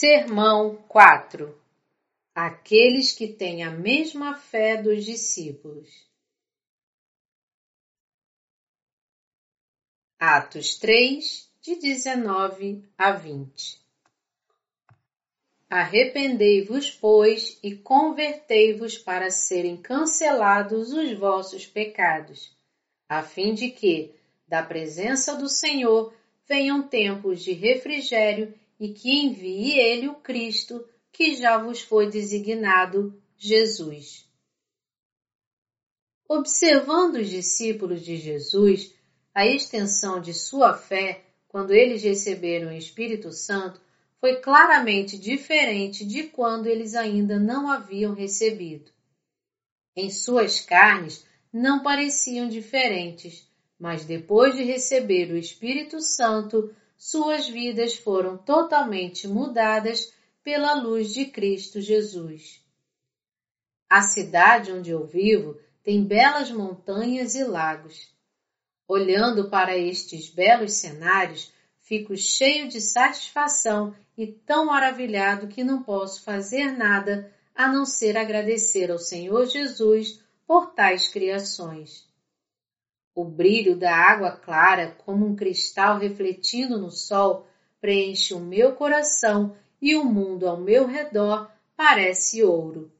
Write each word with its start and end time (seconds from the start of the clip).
Sermão 0.00 0.76
4 0.86 1.60
Aqueles 2.32 3.10
que 3.10 3.26
têm 3.26 3.64
a 3.64 3.70
mesma 3.72 4.36
fé 4.36 4.80
dos 4.80 5.04
discípulos. 5.04 5.88
Atos 10.16 10.78
3, 10.78 11.50
de 11.60 11.74
19 11.80 12.88
a 12.96 13.10
20 13.10 13.84
Arrependei-vos, 15.68 16.92
pois, 16.92 17.58
e 17.60 17.74
convertei-vos 17.74 18.96
para 18.96 19.32
serem 19.32 19.76
cancelados 19.76 20.92
os 20.92 21.12
vossos 21.18 21.66
pecados, 21.66 22.56
a 23.08 23.24
fim 23.24 23.52
de 23.52 23.68
que, 23.72 24.14
da 24.46 24.62
presença 24.62 25.34
do 25.34 25.48
Senhor, 25.48 26.14
venham 26.46 26.86
tempos 26.86 27.42
de 27.42 27.50
refrigério 27.50 28.54
e 28.78 28.92
que 28.92 29.10
envie 29.10 29.78
ele 29.78 30.08
o 30.08 30.14
Cristo, 30.14 30.86
que 31.12 31.34
já 31.34 31.58
vos 31.58 31.80
foi 31.80 32.08
designado, 32.08 33.20
Jesus. 33.36 34.28
Observando 36.28 37.16
os 37.16 37.28
discípulos 37.28 38.04
de 38.04 38.16
Jesus, 38.16 38.94
a 39.34 39.46
extensão 39.46 40.20
de 40.20 40.34
sua 40.34 40.74
fé, 40.74 41.24
quando 41.48 41.72
eles 41.72 42.02
receberam 42.02 42.68
o 42.68 42.76
Espírito 42.76 43.32
Santo, 43.32 43.80
foi 44.20 44.36
claramente 44.36 45.18
diferente 45.18 46.04
de 46.04 46.24
quando 46.24 46.66
eles 46.66 46.94
ainda 46.94 47.38
não 47.38 47.70
haviam 47.70 48.14
recebido. 48.14 48.90
Em 49.96 50.10
suas 50.10 50.60
carnes 50.60 51.24
não 51.52 51.82
pareciam 51.82 52.48
diferentes, 52.48 53.48
mas 53.78 54.04
depois 54.04 54.54
de 54.54 54.62
receber 54.62 55.30
o 55.32 55.36
Espírito 55.36 56.00
Santo, 56.00 56.74
suas 56.98 57.48
vidas 57.48 57.94
foram 57.94 58.36
totalmente 58.36 59.28
mudadas 59.28 60.12
pela 60.42 60.74
luz 60.74 61.14
de 61.14 61.26
Cristo 61.26 61.80
Jesus. 61.80 62.60
A 63.88 64.02
cidade 64.02 64.72
onde 64.72 64.90
eu 64.90 65.06
vivo 65.06 65.56
tem 65.84 66.04
belas 66.04 66.50
montanhas 66.50 67.36
e 67.36 67.44
lagos. 67.44 68.12
Olhando 68.86 69.48
para 69.48 69.78
estes 69.78 70.28
belos 70.28 70.72
cenários, 70.72 71.52
fico 71.78 72.16
cheio 72.16 72.68
de 72.68 72.80
satisfação 72.80 73.94
e 74.16 74.26
tão 74.26 74.66
maravilhado 74.66 75.46
que 75.46 75.62
não 75.62 75.82
posso 75.82 76.22
fazer 76.22 76.72
nada 76.72 77.32
a 77.54 77.68
não 77.68 77.86
ser 77.86 78.16
agradecer 78.16 78.90
ao 78.90 78.98
Senhor 78.98 79.46
Jesus 79.46 80.20
por 80.46 80.72
tais 80.74 81.08
criações. 81.08 82.07
O 83.18 83.24
brilho 83.24 83.76
da 83.76 83.92
água 83.96 84.30
clara, 84.30 84.94
como 85.04 85.26
um 85.26 85.34
cristal 85.34 85.98
refletindo 85.98 86.78
no 86.78 86.88
sol, 86.88 87.48
preenche 87.80 88.32
o 88.32 88.38
meu 88.38 88.76
coração 88.76 89.56
e 89.82 89.96
o 89.96 90.04
mundo 90.04 90.46
ao 90.46 90.60
meu 90.60 90.86
redor 90.86 91.50
parece 91.76 92.44
ouro. 92.44 92.92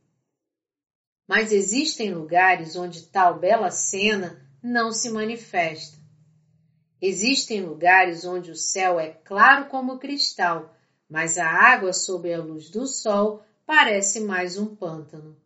Mas 1.24 1.52
existem 1.52 2.12
lugares 2.12 2.74
onde 2.74 3.06
tal 3.06 3.38
bela 3.38 3.70
cena 3.70 4.44
não 4.60 4.90
se 4.90 5.08
manifesta. 5.08 5.96
Existem 7.00 7.64
lugares 7.64 8.24
onde 8.24 8.50
o 8.50 8.56
céu 8.56 8.98
é 8.98 9.10
claro 9.10 9.66
como 9.66 10.00
cristal, 10.00 10.74
mas 11.08 11.38
a 11.38 11.46
água 11.46 11.92
sob 11.92 12.34
a 12.34 12.42
luz 12.42 12.68
do 12.70 12.88
sol 12.88 13.44
parece 13.64 14.18
mais 14.18 14.58
um 14.58 14.74
pântano. 14.74 15.36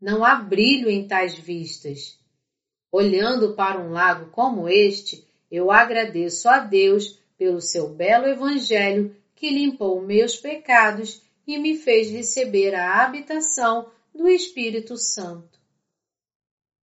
Não 0.00 0.24
há 0.24 0.36
brilho 0.36 0.88
em 0.88 1.08
tais 1.08 1.36
vistas. 1.36 2.22
Olhando 2.96 3.54
para 3.54 3.80
um 3.80 3.90
lago 3.90 4.30
como 4.30 4.68
este, 4.68 5.26
eu 5.50 5.72
agradeço 5.72 6.48
a 6.48 6.60
Deus 6.60 7.18
pelo 7.36 7.60
seu 7.60 7.88
belo 7.88 8.24
Evangelho 8.24 9.16
que 9.34 9.50
limpou 9.50 10.00
meus 10.00 10.36
pecados 10.36 11.20
e 11.44 11.58
me 11.58 11.76
fez 11.76 12.08
receber 12.08 12.72
a 12.72 13.02
habitação 13.02 13.90
do 14.14 14.28
Espírito 14.28 14.96
Santo. 14.96 15.58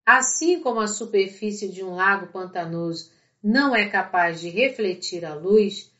Assim 0.04 0.60
como 0.60 0.80
a 0.80 0.86
superfície 0.86 1.70
de 1.70 1.82
um 1.82 1.94
lago 1.94 2.30
pantanoso 2.30 3.10
não 3.42 3.74
é 3.74 3.88
capaz 3.88 4.38
de 4.38 4.50
refletir 4.50 5.24
a 5.24 5.34
luz, 5.34 5.90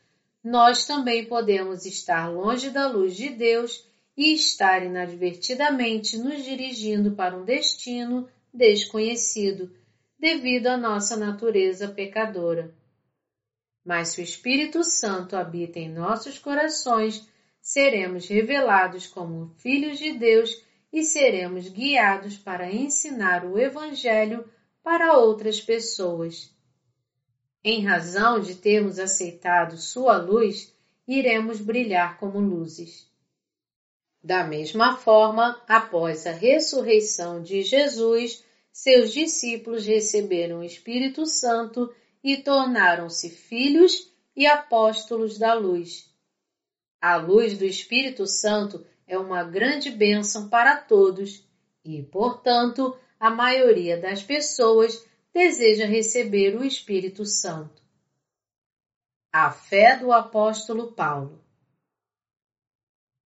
nós 0.44 0.84
também 0.84 1.24
podemos 1.24 1.86
estar 1.86 2.30
longe 2.30 2.68
da 2.68 2.86
luz 2.86 3.16
de 3.16 3.30
Deus 3.30 3.88
e 4.14 4.34
estar 4.34 4.84
inadvertidamente 4.84 6.18
nos 6.18 6.44
dirigindo 6.44 7.12
para 7.12 7.34
um 7.34 7.46
destino 7.46 8.28
desconhecido 8.52 9.72
devido 10.22 10.68
à 10.68 10.76
nossa 10.76 11.16
natureza 11.16 11.88
pecadora. 11.88 12.72
Mas 13.84 14.10
se 14.10 14.20
o 14.20 14.22
Espírito 14.22 14.84
Santo 14.84 15.34
habita 15.34 15.80
em 15.80 15.88
nossos 15.88 16.38
corações, 16.38 17.28
seremos 17.60 18.28
revelados 18.28 19.08
como 19.08 19.52
filhos 19.58 19.98
de 19.98 20.12
Deus 20.12 20.62
e 20.92 21.02
seremos 21.02 21.68
guiados 21.68 22.38
para 22.38 22.72
ensinar 22.72 23.44
o 23.44 23.58
Evangelho 23.58 24.48
para 24.80 25.18
outras 25.18 25.60
pessoas. 25.60 26.54
Em 27.64 27.84
razão 27.84 28.38
de 28.38 28.54
termos 28.54 29.00
aceitado 29.00 29.76
Sua 29.76 30.18
luz, 30.18 30.72
iremos 31.04 31.60
brilhar 31.60 32.16
como 32.20 32.38
luzes. 32.38 33.10
Da 34.22 34.44
mesma 34.44 34.96
forma, 34.96 35.60
após 35.66 36.28
a 36.28 36.32
ressurreição 36.32 37.42
de 37.42 37.62
Jesus, 37.62 38.44
seus 38.72 39.12
discípulos 39.12 39.84
receberam 39.84 40.60
o 40.60 40.64
Espírito 40.64 41.26
Santo 41.26 41.94
e 42.24 42.38
tornaram-se 42.38 43.28
filhos 43.28 44.10
e 44.34 44.46
apóstolos 44.46 45.38
da 45.38 45.52
luz. 45.52 46.10
A 47.00 47.16
luz 47.16 47.58
do 47.58 47.66
Espírito 47.66 48.26
Santo 48.26 48.86
é 49.06 49.18
uma 49.18 49.44
grande 49.44 49.90
bênção 49.90 50.48
para 50.48 50.76
todos 50.76 51.46
e, 51.84 52.02
portanto, 52.02 52.96
a 53.20 53.28
maioria 53.30 54.00
das 54.00 54.22
pessoas 54.22 55.04
deseja 55.34 55.84
receber 55.84 56.56
o 56.56 56.64
Espírito 56.64 57.26
Santo. 57.26 57.82
A 59.32 59.50
fé 59.50 59.96
do 59.96 60.12
apóstolo 60.12 60.92
Paulo. 60.92 61.42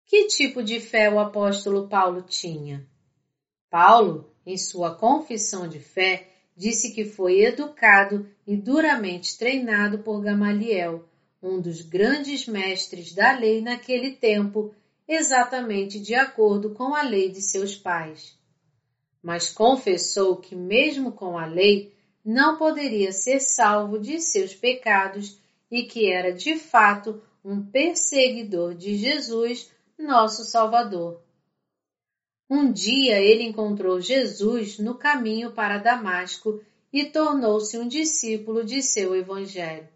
Que 0.07 0.27
tipo 0.27 0.63
de 0.63 0.81
fé 0.81 1.11
o 1.11 1.19
apóstolo 1.19 1.89
Paulo 1.89 2.23
tinha? 2.23 2.89
Paulo 3.71 4.31
em 4.47 4.57
sua 4.57 4.95
confissão 4.95 5.67
de 5.67 5.81
fé, 5.81 6.29
disse 6.57 6.93
que 6.95 7.05
foi 7.05 7.41
educado 7.41 8.29
e 8.47 8.57
duramente 8.57 9.37
treinado 9.37 9.99
por 9.99 10.23
Gamaliel, 10.23 11.05
um 11.43 11.61
dos 11.61 11.83
grandes 11.83 12.47
mestres 12.47 13.13
da 13.13 13.37
lei 13.37 13.61
naquele 13.61 14.13
tempo, 14.13 14.75
exatamente 15.07 16.01
de 16.01 16.15
acordo 16.15 16.71
com 16.71 16.95
a 16.95 17.03
lei 17.03 17.29
de 17.29 17.43
seus 17.43 17.77
pais. 17.77 18.39
Mas 19.23 19.49
confessou 19.49 20.37
que, 20.37 20.55
mesmo 20.55 21.13
com 21.13 21.37
a 21.37 21.47
lei, 21.47 21.93
não 22.25 22.57
poderia 22.57 23.13
ser 23.13 23.41
salvo 23.41 23.99
de 23.99 24.21
seus 24.21 24.55
pecados 24.55 25.39
e 25.71 25.85
que 25.85 26.11
era 26.11 26.33
de 26.33 26.57
fato 26.57 27.21
um 27.45 27.63
perseguidor 27.63 28.75
de 28.75 28.97
Jesus, 28.97 29.71
nosso 29.99 30.45
Salvador. 30.45 31.21
Um 32.49 32.71
dia 32.71 33.21
ele 33.21 33.43
encontrou 33.43 34.01
Jesus 34.01 34.79
no 34.79 34.95
caminho 34.95 35.51
para 35.51 35.79
Damasco 35.79 36.63
e 36.93 37.05
tornou-se 37.05 37.77
um 37.77 37.89
discípulo 37.89 38.65
de 38.65 38.83
seu 38.83 39.17
Evangelho. 39.17 39.89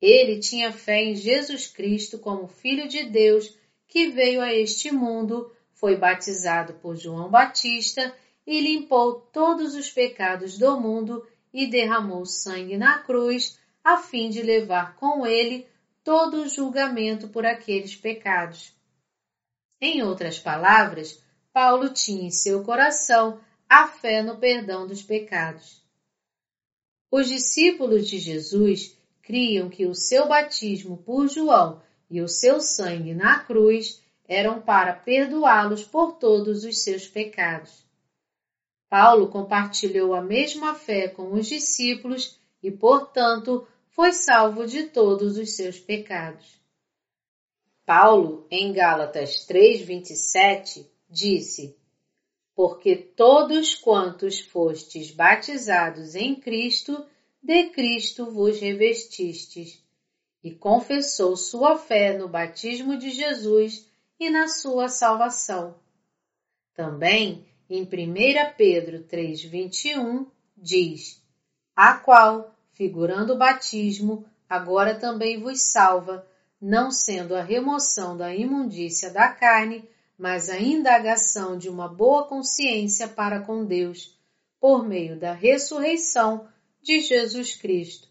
Ele 0.00 0.38
tinha 0.38 0.72
fé 0.72 1.02
em 1.02 1.14
Jesus 1.14 1.66
Cristo 1.66 2.18
como 2.18 2.46
Filho 2.46 2.86
de 2.86 3.04
Deus 3.04 3.56
que 3.88 4.08
veio 4.08 4.40
a 4.40 4.54
este 4.54 4.92
mundo, 4.92 5.50
foi 5.72 5.96
batizado 5.96 6.74
por 6.74 6.96
João 6.96 7.28
Batista 7.28 8.14
e 8.46 8.60
limpou 8.60 9.14
todos 9.32 9.74
os 9.74 9.90
pecados 9.90 10.58
do 10.58 10.78
mundo 10.78 11.26
e 11.52 11.66
derramou 11.66 12.24
sangue 12.24 12.76
na 12.76 12.98
cruz 12.98 13.58
a 13.82 13.98
fim 13.98 14.28
de 14.30 14.42
levar 14.42 14.94
com 14.96 15.26
ele 15.26 15.66
todo 16.04 16.42
o 16.42 16.48
julgamento 16.48 17.28
por 17.28 17.44
aqueles 17.44 17.96
pecados. 17.96 18.72
Em 19.80 20.02
outras 20.02 20.38
palavras, 20.38 21.22
Paulo 21.62 21.90
tinha 21.90 22.22
em 22.22 22.30
seu 22.30 22.64
coração 22.64 23.38
a 23.68 23.86
fé 23.86 24.22
no 24.22 24.38
perdão 24.38 24.86
dos 24.86 25.02
pecados. 25.02 25.84
Os 27.10 27.28
discípulos 27.28 28.08
de 28.08 28.18
Jesus 28.18 28.96
criam 29.20 29.68
que 29.68 29.84
o 29.84 29.94
seu 29.94 30.26
batismo 30.26 30.96
por 30.96 31.28
João 31.28 31.82
e 32.08 32.22
o 32.22 32.28
seu 32.28 32.62
sangue 32.62 33.12
na 33.12 33.40
cruz 33.40 34.02
eram 34.26 34.62
para 34.62 34.94
perdoá-los 34.94 35.84
por 35.84 36.12
todos 36.12 36.64
os 36.64 36.82
seus 36.82 37.06
pecados. 37.06 37.84
Paulo 38.88 39.28
compartilhou 39.28 40.14
a 40.14 40.22
mesma 40.22 40.74
fé 40.74 41.08
com 41.08 41.30
os 41.34 41.46
discípulos 41.46 42.40
e, 42.62 42.70
portanto, 42.70 43.68
foi 43.90 44.14
salvo 44.14 44.66
de 44.66 44.84
todos 44.84 45.36
os 45.36 45.54
seus 45.56 45.78
pecados. 45.78 46.58
Paulo, 47.84 48.46
em 48.50 48.72
Gálatas 48.72 49.44
3:27, 49.44 50.88
disse: 51.10 51.76
Porque 52.54 52.94
todos 52.94 53.74
quantos 53.74 54.40
fostes 54.40 55.10
batizados 55.10 56.14
em 56.14 56.36
Cristo, 56.36 57.04
de 57.42 57.70
Cristo 57.70 58.30
vos 58.30 58.60
revestistes. 58.60 59.82
e 60.42 60.50
confessou 60.50 61.36
sua 61.36 61.76
fé 61.76 62.16
no 62.16 62.26
batismo 62.26 62.96
de 62.96 63.10
Jesus 63.10 63.86
e 64.18 64.30
na 64.30 64.48
sua 64.48 64.88
salvação. 64.88 65.74
Também, 66.74 67.46
em 67.68 67.82
1 67.82 67.86
Pedro 68.56 69.04
3,21, 69.04 70.26
diz: 70.56 71.22
A 71.76 71.94
qual, 71.94 72.54
figurando 72.72 73.34
o 73.34 73.38
batismo, 73.38 74.24
agora 74.48 74.94
também 74.94 75.38
vos 75.38 75.60
salva, 75.60 76.26
não 76.60 76.90
sendo 76.90 77.34
a 77.34 77.42
remoção 77.42 78.16
da 78.16 78.34
imundícia 78.34 79.10
da 79.10 79.28
carne, 79.28 79.86
mas 80.20 80.50
a 80.50 80.60
indagação 80.60 81.56
de 81.56 81.70
uma 81.70 81.88
boa 81.88 82.26
consciência 82.26 83.08
para 83.08 83.40
com 83.40 83.64
Deus, 83.64 84.14
por 84.60 84.86
meio 84.86 85.18
da 85.18 85.32
ressurreição 85.32 86.46
de 86.82 87.00
Jesus 87.00 87.56
Cristo. 87.56 88.06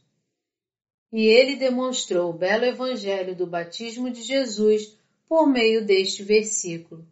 E 1.14 1.28
ele 1.28 1.56
demonstrou 1.56 2.32
o 2.32 2.34
belo 2.34 2.66
evangelho 2.66 3.36
do 3.36 3.46
batismo 3.46 4.10
de 4.10 4.24
Jesus 4.24 4.98
por 5.28 5.46
meio 5.46 5.86
deste 5.86 6.24
versículo. 6.24 7.06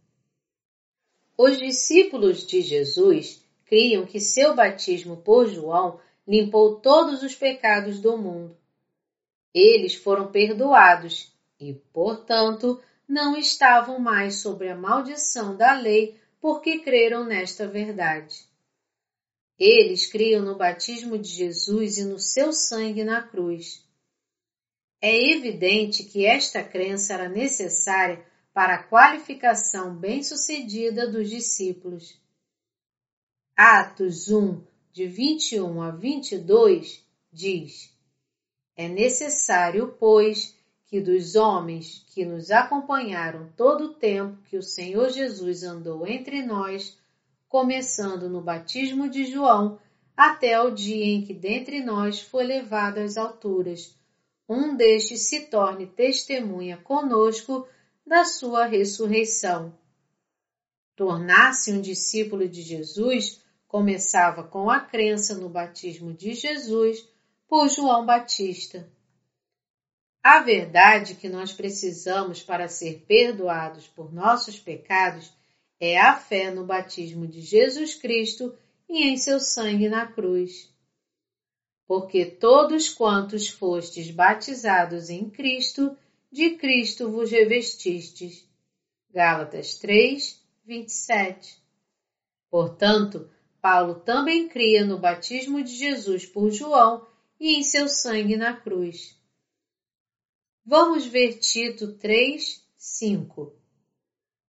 Os 1.38 1.60
discípulos 1.60 2.44
de 2.44 2.62
Jesus 2.62 3.46
criam 3.66 4.04
que 4.04 4.20
seu 4.20 4.56
batismo 4.56 5.18
por 5.18 5.48
João 5.48 6.00
limpou 6.28 6.78
todos 6.78 7.22
os 7.22 7.36
pecados 7.36 8.00
do 8.00 8.18
mundo. 8.18 8.58
Eles 9.54 9.94
foram 9.94 10.32
perdoados 10.32 11.32
e, 11.60 11.76
portanto, 11.94 12.82
não 13.08 13.38
estavam 13.38 14.00
mais 14.00 14.42
sob 14.42 14.68
a 14.68 14.76
maldição 14.76 15.56
da 15.56 15.74
lei 15.74 16.20
porque 16.42 16.80
creram 16.80 17.24
nesta 17.24 17.68
verdade. 17.68 18.46
Eles 19.58 20.06
criam 20.06 20.44
no 20.44 20.56
batismo 20.56 21.18
de 21.18 21.30
Jesus 21.30 21.98
e 21.98 22.04
no 22.04 22.20
seu 22.20 22.52
sangue 22.52 23.04
na 23.04 23.22
cruz. 23.22 23.84
É 25.02 25.32
evidente 25.32 26.04
que 26.04 26.26
esta 26.26 26.64
crença 26.64 27.14
era 27.14 27.30
necessária 27.30 28.26
para 28.54 28.76
a 28.76 28.84
qualificação 28.84 29.96
bem-sucedida 29.96 31.08
dos 31.08 31.30
discípulos. 31.30 32.20
Atos 33.56 34.30
1, 34.30 34.64
de 34.92 35.08
21 35.08 35.82
a 35.82 35.92
22, 35.92 37.04
diz: 37.32 37.96
É 38.76 38.88
necessário, 38.88 39.96
pois, 40.00 40.57
que 40.88 41.02
dos 41.02 41.36
homens 41.36 42.06
que 42.08 42.26
nos 42.26 42.50
acompanharam 42.50 43.52
todo 43.58 43.86
o 43.86 43.94
tempo 43.94 44.42
que 44.46 44.58
o 44.58 44.64
Senhor 44.64 45.10
Jesus 45.10 45.62
andou 45.64 46.08
entre 46.08 46.42
nós, 46.42 46.98
começando 47.50 48.30
no 48.30 48.42
batismo 48.42 49.10
de 49.10 49.26
João, 49.26 49.78
até 50.16 50.60
o 50.60 50.72
dia 50.72 51.06
em 51.06 51.22
que 51.22 51.34
dentre 51.34 51.84
nós 51.84 52.22
foi 52.22 52.46
levado 52.46 53.00
às 53.00 53.18
alturas, 53.18 53.96
um 54.48 54.76
destes 54.78 55.28
se 55.28 55.42
torne 55.48 55.86
testemunha 55.86 56.78
conosco 56.78 57.68
da 58.06 58.24
sua 58.24 58.66
ressurreição. 58.66 59.78
Tornar-se 60.96 61.74
um 61.74 61.82
discípulo 61.82 62.48
de 62.48 62.62
Jesus 62.62 63.42
começava 63.68 64.42
com 64.42 64.70
a 64.70 64.80
crença 64.80 65.36
no 65.36 65.50
batismo 65.50 66.14
de 66.14 66.34
Jesus 66.34 67.06
por 67.46 67.68
João 67.68 68.06
Batista. 68.06 68.90
A 70.30 70.42
verdade 70.42 71.16
que 71.16 71.30
nós 71.30 71.54
precisamos 71.54 72.44
para 72.44 72.68
ser 72.68 73.06
perdoados 73.08 73.88
por 73.88 74.14
nossos 74.14 74.60
pecados 74.60 75.32
é 75.80 75.98
a 75.98 76.18
fé 76.18 76.52
no 76.52 76.66
batismo 76.66 77.26
de 77.26 77.40
Jesus 77.40 77.96
Cristo 77.96 78.54
e 78.90 79.06
em 79.06 79.16
seu 79.16 79.40
sangue 79.40 79.88
na 79.88 80.06
cruz. 80.06 80.70
Porque 81.88 82.26
todos 82.26 82.90
quantos 82.90 83.48
fostes 83.48 84.12
batizados 84.12 85.10
em 85.10 85.30
Cristo, 85.30 85.98
de 86.30 86.58
Cristo 86.58 87.10
vos 87.10 87.32
revestistes. 87.32 88.46
Gálatas 89.10 89.76
3, 89.76 90.44
27. 90.66 91.58
Portanto, 92.52 93.32
Paulo 93.62 93.96
também 94.02 94.50
cria 94.50 94.84
no 94.84 95.00
batismo 95.00 95.64
de 95.64 95.74
Jesus 95.74 96.26
por 96.26 96.52
João 96.52 97.08
e 97.40 97.56
em 97.58 97.64
seu 97.64 97.88
sangue 97.88 98.36
na 98.36 98.54
cruz. 98.54 99.17
Vamos 100.70 101.06
ver 101.06 101.40
Tito 101.40 101.94
3, 101.94 102.62
5 102.76 103.56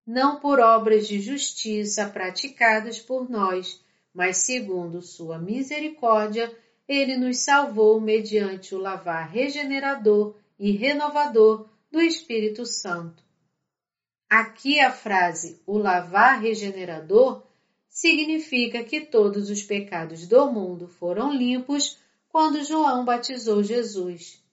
não 0.04 0.40
por 0.40 0.58
obras 0.58 1.06
de 1.06 1.20
justiça 1.20 2.08
praticadas 2.08 2.98
por 2.98 3.30
nós, 3.30 3.80
mas 4.12 4.38
segundo 4.38 5.00
sua 5.02 5.38
misericórdia, 5.38 6.50
ele 6.88 7.16
nos 7.16 7.40
salvou 7.40 8.00
mediante 8.00 8.74
o 8.74 8.78
lavar 8.78 9.28
regenerador 9.28 10.34
e 10.58 10.72
renovador 10.72 11.68
do 11.88 12.00
Espírito 12.00 12.66
Santo. 12.66 13.22
Aqui 14.30 14.80
a 14.80 14.90
frase 14.90 15.60
o 15.66 15.76
lavar 15.76 16.40
regenerador 16.40 17.44
significa 17.88 18.82
que 18.82 19.02
todos 19.02 19.50
os 19.50 19.62
pecados 19.62 20.26
do 20.26 20.50
mundo 20.50 20.88
foram 20.88 21.32
limpos 21.32 21.98
quando 22.28 22.64
João 22.64 23.04
batizou 23.04 23.62
Jesus. 23.62 24.47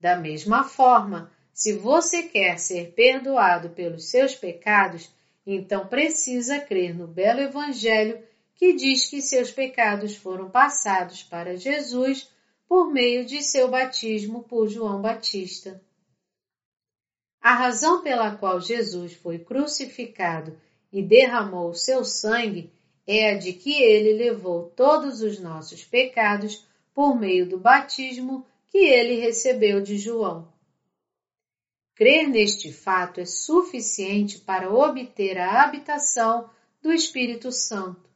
Da 0.00 0.16
mesma 0.16 0.64
forma, 0.64 1.30
se 1.52 1.72
você 1.72 2.24
quer 2.24 2.58
ser 2.58 2.92
perdoado 2.92 3.70
pelos 3.70 4.10
seus 4.10 4.34
pecados, 4.34 5.10
então 5.46 5.86
precisa 5.86 6.60
crer 6.60 6.94
no 6.94 7.06
belo 7.06 7.40
Evangelho 7.40 8.22
que 8.54 8.74
diz 8.74 9.08
que 9.08 9.22
seus 9.22 9.50
pecados 9.50 10.16
foram 10.16 10.50
passados 10.50 11.22
para 11.22 11.56
Jesus 11.56 12.30
por 12.68 12.92
meio 12.92 13.24
de 13.24 13.42
seu 13.42 13.68
batismo 13.68 14.42
por 14.42 14.68
João 14.68 15.00
Batista. 15.00 15.80
A 17.40 17.54
razão 17.54 18.02
pela 18.02 18.34
qual 18.34 18.60
Jesus 18.60 19.14
foi 19.14 19.38
crucificado 19.38 20.58
e 20.92 21.02
derramou 21.02 21.72
seu 21.74 22.04
sangue 22.04 22.72
é 23.06 23.30
a 23.30 23.38
de 23.38 23.52
que 23.52 23.80
ele 23.80 24.14
levou 24.14 24.72
todos 24.74 25.22
os 25.22 25.38
nossos 25.38 25.84
pecados 25.84 26.66
por 26.92 27.14
meio 27.14 27.48
do 27.48 27.58
batismo 27.58 28.44
que 28.66 28.78
ele 28.78 29.20
recebeu 29.20 29.80
de 29.80 29.96
João. 29.96 30.52
Crer 31.94 32.28
neste 32.28 32.72
fato 32.72 33.20
é 33.20 33.24
suficiente 33.24 34.38
para 34.38 34.70
obter 34.70 35.38
a 35.38 35.62
habitação 35.62 36.50
do 36.82 36.92
Espírito 36.92 37.50
Santo. 37.50 38.06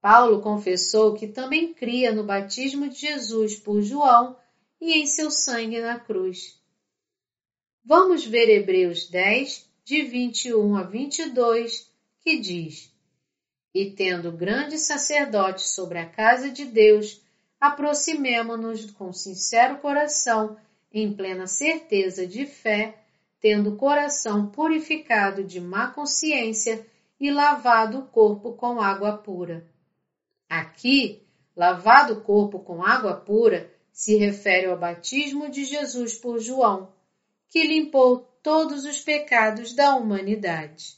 Paulo 0.00 0.42
confessou 0.42 1.14
que 1.14 1.28
também 1.28 1.72
cria 1.72 2.12
no 2.12 2.24
batismo 2.24 2.88
de 2.88 2.98
Jesus 2.98 3.54
por 3.54 3.80
João 3.82 4.36
e 4.80 4.94
em 4.94 5.06
seu 5.06 5.30
sangue 5.30 5.80
na 5.80 6.00
cruz. 6.00 6.60
Vamos 7.84 8.24
ver 8.24 8.48
Hebreus 8.48 9.08
10, 9.08 9.70
de 9.84 10.02
21 10.02 10.76
a 10.76 10.82
22, 10.82 11.88
que 12.20 12.38
diz: 12.38 12.92
E 13.72 13.92
tendo 13.92 14.32
grande 14.32 14.76
sacerdote 14.76 15.68
sobre 15.68 15.98
a 15.98 16.08
casa 16.08 16.50
de 16.50 16.64
Deus, 16.64 17.20
aproximemo-nos 17.62 18.90
com 18.90 19.12
sincero 19.12 19.78
coração 19.78 20.56
em 20.92 21.14
plena 21.14 21.46
certeza 21.46 22.26
de 22.26 22.44
fé, 22.44 22.98
tendo 23.40 23.70
o 23.70 23.76
coração 23.76 24.48
purificado 24.48 25.44
de 25.44 25.60
má 25.60 25.86
consciência 25.86 26.84
e 27.20 27.30
lavado 27.30 28.00
o 28.00 28.06
corpo 28.08 28.54
com 28.54 28.80
água 28.80 29.16
pura. 29.16 29.64
Aqui, 30.48 31.24
lavado 31.54 32.14
o 32.14 32.20
corpo 32.22 32.58
com 32.58 32.82
água 32.82 33.14
pura 33.14 33.72
se 33.92 34.16
refere 34.16 34.66
ao 34.66 34.76
batismo 34.76 35.48
de 35.48 35.64
Jesus 35.64 36.16
por 36.16 36.40
João, 36.40 36.92
que 37.48 37.62
limpou 37.62 38.28
todos 38.42 38.84
os 38.84 39.00
pecados 39.00 39.72
da 39.72 39.94
humanidade. 39.94 40.96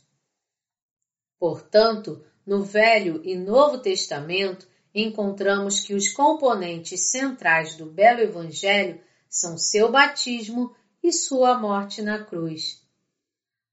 Portanto, 1.38 2.24
no 2.46 2.62
Velho 2.62 3.20
e 3.22 3.36
Novo 3.36 3.76
Testamento, 3.76 4.66
encontramos 4.94 5.80
que 5.80 5.94
os 5.94 6.08
componentes 6.08 7.10
centrais 7.10 7.74
do 7.74 7.86
belo 7.86 8.20
Evangelho 8.20 9.00
são 9.28 9.58
seu 9.58 9.90
batismo 9.90 10.74
e 11.02 11.12
sua 11.12 11.58
morte 11.58 12.00
na 12.00 12.22
cruz. 12.22 12.82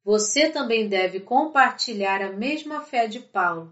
Você 0.03 0.49
também 0.49 0.89
deve 0.89 1.19
compartilhar 1.19 2.21
a 2.21 2.33
mesma 2.33 2.81
fé 2.81 3.07
de 3.07 3.19
Paulo. 3.19 3.71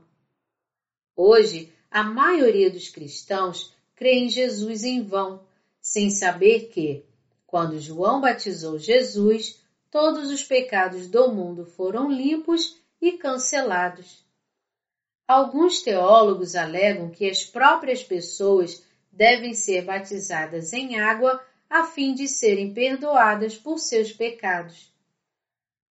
Hoje, 1.16 1.74
a 1.90 2.04
maioria 2.04 2.70
dos 2.70 2.88
cristãos 2.90 3.74
crê 3.96 4.14
em 4.20 4.30
Jesus 4.30 4.84
em 4.84 5.02
vão, 5.02 5.44
sem 5.82 6.12
saber 6.12 6.70
que, 6.70 7.04
quando 7.48 7.80
João 7.80 8.22
batizou 8.22 8.78
Jesus, 8.78 9.60
todos 9.90 10.30
os 10.30 10.44
pecados 10.44 11.08
do 11.08 11.32
mundo 11.34 11.66
foram 11.66 12.12
limpos 12.12 12.78
e 13.02 13.14
cancelados. 13.14 14.24
Alguns 15.30 15.84
teólogos 15.84 16.56
alegam 16.56 17.12
que 17.12 17.30
as 17.30 17.46
próprias 17.46 18.04
pessoas 18.04 18.84
devem 19.12 19.54
ser 19.54 19.86
batizadas 19.86 20.74
em 20.74 21.00
água 21.00 21.40
a 21.70 21.84
fim 21.84 22.16
de 22.16 22.28
serem 22.28 22.74
perdoadas 22.74 23.56
por 23.56 23.78
seus 23.78 24.12
pecados. 24.12 24.92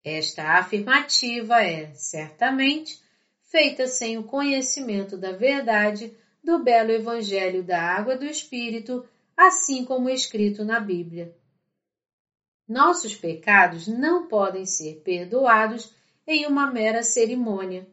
Esta 0.03 0.57
afirmativa 0.57 1.61
é, 1.61 1.93
certamente, 1.93 2.99
feita 3.43 3.85
sem 3.85 4.17
o 4.17 4.23
conhecimento 4.23 5.15
da 5.15 5.33
verdade 5.33 6.17
do 6.43 6.57
belo 6.57 6.89
Evangelho 6.89 7.61
da 7.61 7.79
Água 7.79 8.17
do 8.17 8.25
Espírito, 8.25 9.07
assim 9.37 9.85
como 9.85 10.09
escrito 10.09 10.65
na 10.65 10.79
Bíblia. 10.79 11.31
Nossos 12.67 13.15
pecados 13.15 13.87
não 13.87 14.27
podem 14.27 14.65
ser 14.65 15.03
perdoados 15.03 15.93
em 16.25 16.47
uma 16.47 16.71
mera 16.71 17.03
cerimônia, 17.03 17.87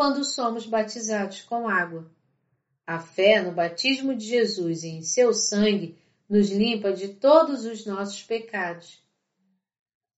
quando 0.00 0.24
somos 0.24 0.64
batizados 0.64 1.42
com 1.42 1.68
água. 1.68 2.10
A 2.86 2.98
fé 2.98 3.42
no 3.42 3.52
batismo 3.52 4.14
de 4.14 4.24
Jesus 4.24 4.82
e 4.82 4.88
em 4.88 5.02
seu 5.02 5.34
sangue 5.34 5.98
nos 6.26 6.48
limpa 6.48 6.90
de 6.90 7.08
todos 7.08 7.66
os 7.66 7.84
nossos 7.84 8.22
pecados. 8.22 9.04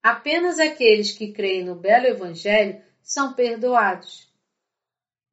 Apenas 0.00 0.60
aqueles 0.60 1.10
que 1.10 1.32
creem 1.32 1.64
no 1.64 1.74
belo 1.74 2.06
Evangelho 2.06 2.80
são 3.02 3.32
perdoados. 3.32 4.32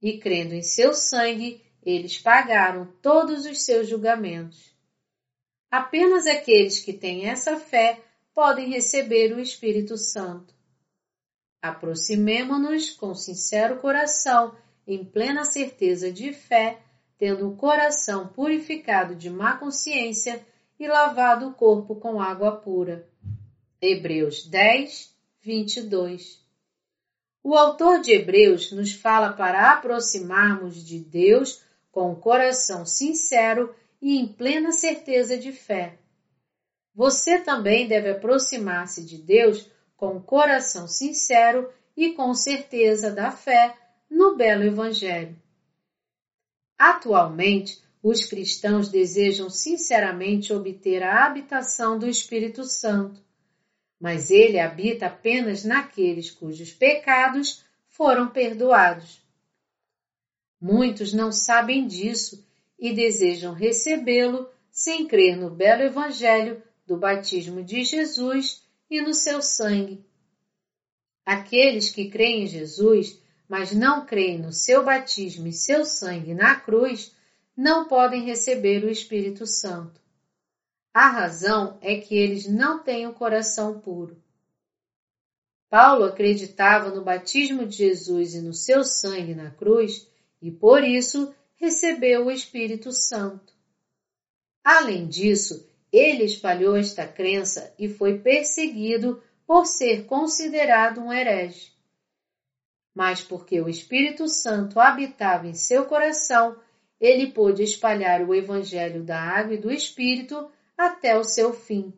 E 0.01 0.17
crendo 0.17 0.55
em 0.55 0.63
seu 0.63 0.95
sangue, 0.95 1.63
eles 1.83 2.17
pagaram 2.17 2.91
todos 3.03 3.45
os 3.45 3.63
seus 3.63 3.87
julgamentos. 3.87 4.75
Apenas 5.69 6.25
aqueles 6.25 6.79
que 6.79 6.93
têm 6.93 7.27
essa 7.27 7.59
fé 7.59 8.01
podem 8.33 8.67
receber 8.71 9.31
o 9.31 9.39
Espírito 9.39 9.95
Santo. 9.95 10.58
Aproximemo-nos 11.61 12.91
com 12.91 13.13
sincero 13.13 13.79
coração, 13.79 14.55
em 14.87 15.03
plena 15.03 15.43
certeza 15.43 16.11
de 16.11 16.31
fé, 16.31 16.79
tendo 17.17 17.49
o 17.49 17.55
coração 17.57 18.29
purificado 18.29 19.13
de 19.13 19.29
má 19.29 19.57
consciência 19.57 20.45
e 20.79 20.87
lavado 20.87 21.49
o 21.49 21.53
corpo 21.53 21.95
com 21.95 22.21
água 22.21 22.53
pura. 22.53 23.05
Hebreus 23.81 24.45
10, 24.47 25.13
22 25.41 26.41
O 27.43 27.55
autor 27.55 27.99
de 27.99 28.13
Hebreus 28.13 28.71
nos 28.71 28.93
fala 28.93 29.33
para 29.33 29.73
aproximarmos 29.73 30.83
de 30.85 30.99
Deus 30.99 31.61
com 31.91 32.13
o 32.13 32.15
coração 32.15 32.85
sincero 32.85 33.75
e 34.01 34.17
em 34.17 34.27
plena 34.27 34.71
certeza 34.71 35.37
de 35.37 35.51
fé. 35.51 35.97
Você 36.95 37.39
também 37.39 37.87
deve 37.87 38.11
aproximar-se 38.11 39.03
de 39.05 39.17
Deus 39.17 39.69
com 39.99 40.17
coração 40.21 40.87
sincero 40.87 41.69
e 41.95 42.13
com 42.13 42.33
certeza 42.33 43.11
da 43.11 43.31
fé 43.31 43.75
no 44.09 44.37
belo 44.37 44.63
Evangelho. 44.63 45.35
Atualmente, 46.77 47.83
os 48.01 48.23
cristãos 48.23 48.87
desejam 48.87 49.49
sinceramente 49.49 50.53
obter 50.53 51.03
a 51.03 51.25
habitação 51.25 51.99
do 51.99 52.07
Espírito 52.07 52.63
Santo, 52.63 53.21
mas 53.99 54.31
ele 54.31 54.57
habita 54.57 55.07
apenas 55.07 55.65
naqueles 55.65 56.31
cujos 56.31 56.71
pecados 56.71 57.65
foram 57.89 58.29
perdoados. 58.29 59.21
Muitos 60.61 61.11
não 61.11 61.29
sabem 61.29 61.85
disso 61.85 62.47
e 62.79 62.93
desejam 62.93 63.53
recebê-lo 63.53 64.49
sem 64.71 65.05
crer 65.05 65.35
no 65.35 65.49
belo 65.49 65.81
Evangelho 65.81 66.63
do 66.87 66.95
batismo 66.95 67.61
de 67.61 67.83
Jesus 67.83 68.68
e 68.89 69.01
no 69.01 69.13
seu 69.13 69.41
sangue. 69.41 70.03
Aqueles 71.25 71.91
que 71.91 72.09
creem 72.09 72.43
em 72.43 72.47
Jesus, 72.47 73.21
mas 73.47 73.71
não 73.71 74.05
creem 74.05 74.39
no 74.39 74.51
seu 74.51 74.83
batismo 74.83 75.47
e 75.47 75.53
seu 75.53 75.85
sangue 75.85 76.33
na 76.33 76.55
cruz, 76.55 77.15
não 77.55 77.87
podem 77.87 78.23
receber 78.23 78.83
o 78.83 78.89
Espírito 78.89 79.45
Santo. 79.45 80.01
A 80.93 81.07
razão 81.07 81.77
é 81.81 81.97
que 81.97 82.15
eles 82.15 82.47
não 82.47 82.79
têm 82.81 83.05
o 83.05 83.13
coração 83.13 83.79
puro. 83.79 84.21
Paulo 85.69 86.05
acreditava 86.05 86.89
no 86.89 87.03
batismo 87.03 87.65
de 87.65 87.77
Jesus 87.77 88.33
e 88.33 88.41
no 88.41 88.53
seu 88.53 88.83
sangue 88.83 89.35
na 89.35 89.51
cruz 89.51 90.07
e 90.41 90.49
por 90.49 90.83
isso 90.83 91.33
recebeu 91.57 92.25
o 92.25 92.31
Espírito 92.31 92.91
Santo. 92.91 93.53
Além 94.63 95.07
disso, 95.07 95.68
ele 95.91 96.23
espalhou 96.23 96.75
esta 96.75 97.07
crença 97.07 97.73
e 97.77 97.87
foi 97.89 98.19
perseguido 98.19 99.21
por 99.45 99.65
ser 99.65 100.05
considerado 100.05 101.01
um 101.01 101.11
herege. 101.11 101.73
Mas 102.93 103.21
porque 103.21 103.59
o 103.59 103.69
Espírito 103.69 104.27
Santo 104.27 104.79
habitava 104.79 105.47
em 105.47 105.53
seu 105.53 105.85
coração, 105.85 106.59
ele 106.99 107.31
pôde 107.31 107.63
espalhar 107.63 108.21
o 108.21 108.35
Evangelho 108.35 109.03
da 109.03 109.19
Água 109.19 109.55
e 109.55 109.57
do 109.57 109.71
Espírito 109.71 110.51
até 110.77 111.17
o 111.17 111.23
seu 111.23 111.53
fim. 111.53 111.93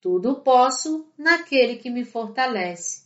Tudo 0.00 0.40
posso 0.40 1.10
naquele 1.16 1.76
que 1.76 1.90
me 1.90 2.04
fortalece. 2.04 3.04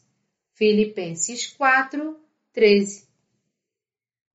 Filipenses 0.54 1.46
4, 1.46 2.18
13. 2.52 3.06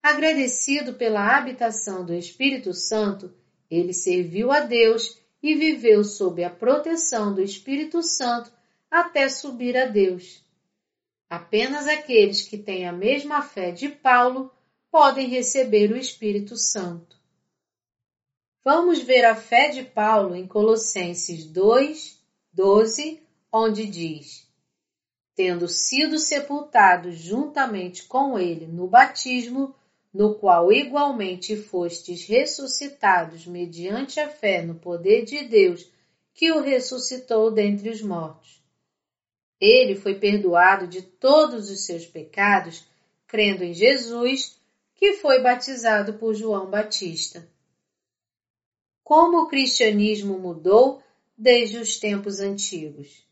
Agradecido 0.01 0.93
pela 0.93 1.37
habitação 1.37 2.05
do 2.05 2.13
Espírito 2.13 2.73
Santo, 2.73 3.33
ele 3.69 3.93
serviu 3.93 4.51
a 4.51 4.59
Deus 4.61 5.19
e 5.43 5.53
viveu 5.55 6.05
sob 6.05 6.41
a 6.41 6.49
proteção 6.49 7.35
do 7.35 7.41
Espírito 7.41 8.01
Santo 8.01 8.49
até 8.89 9.27
subir 9.27 9.75
a 9.75 9.85
Deus. 9.85 10.41
Apenas 11.29 11.85
aqueles 11.85 12.43
que 12.43 12.57
têm 12.57 12.87
a 12.87 12.93
mesma 12.93 13.41
fé 13.41 13.71
de 13.71 13.89
Paulo 13.89 14.49
podem 14.89 15.27
receber 15.27 15.91
o 15.91 15.97
Espírito 15.97 16.55
Santo. 16.55 17.21
Vamos 18.63 18.99
ver 18.99 19.25
a 19.25 19.35
fé 19.35 19.67
de 19.67 19.83
Paulo 19.83 20.33
em 20.33 20.47
Colossenses 20.47 21.43
2, 21.45 22.23
12, 22.53 23.21
onde 23.51 23.85
diz: 23.85 24.47
Tendo 25.35 25.67
sido 25.67 26.17
sepultados 26.17 27.17
juntamente 27.17 28.05
com 28.05 28.39
ele 28.39 28.65
no 28.67 28.87
batismo, 28.87 29.75
no 30.13 30.35
qual 30.35 30.71
igualmente 30.71 31.55
fostes 31.57 32.25
ressuscitados 32.25 33.47
mediante 33.47 34.19
a 34.19 34.29
fé 34.29 34.61
no 34.61 34.75
poder 34.75 35.25
de 35.25 35.43
Deus 35.45 35.89
que 36.33 36.51
o 36.51 36.61
ressuscitou 36.61 37.49
dentre 37.49 37.89
os 37.89 38.01
mortos. 38.01 38.61
Ele 39.59 39.95
foi 39.95 40.15
perdoado 40.15 40.87
de 40.87 41.01
todos 41.01 41.69
os 41.69 41.85
seus 41.85 42.05
pecados, 42.05 42.85
crendo 43.25 43.63
em 43.63 43.73
Jesus, 43.73 44.59
que 44.93 45.13
foi 45.13 45.41
batizado 45.41 46.13
por 46.15 46.35
João 46.35 46.69
Batista. 46.69 47.47
Como 49.03 49.43
o 49.43 49.47
cristianismo 49.47 50.37
mudou 50.37 51.01
desde 51.37 51.77
os 51.77 51.97
tempos 51.97 52.39
antigos. 52.39 53.25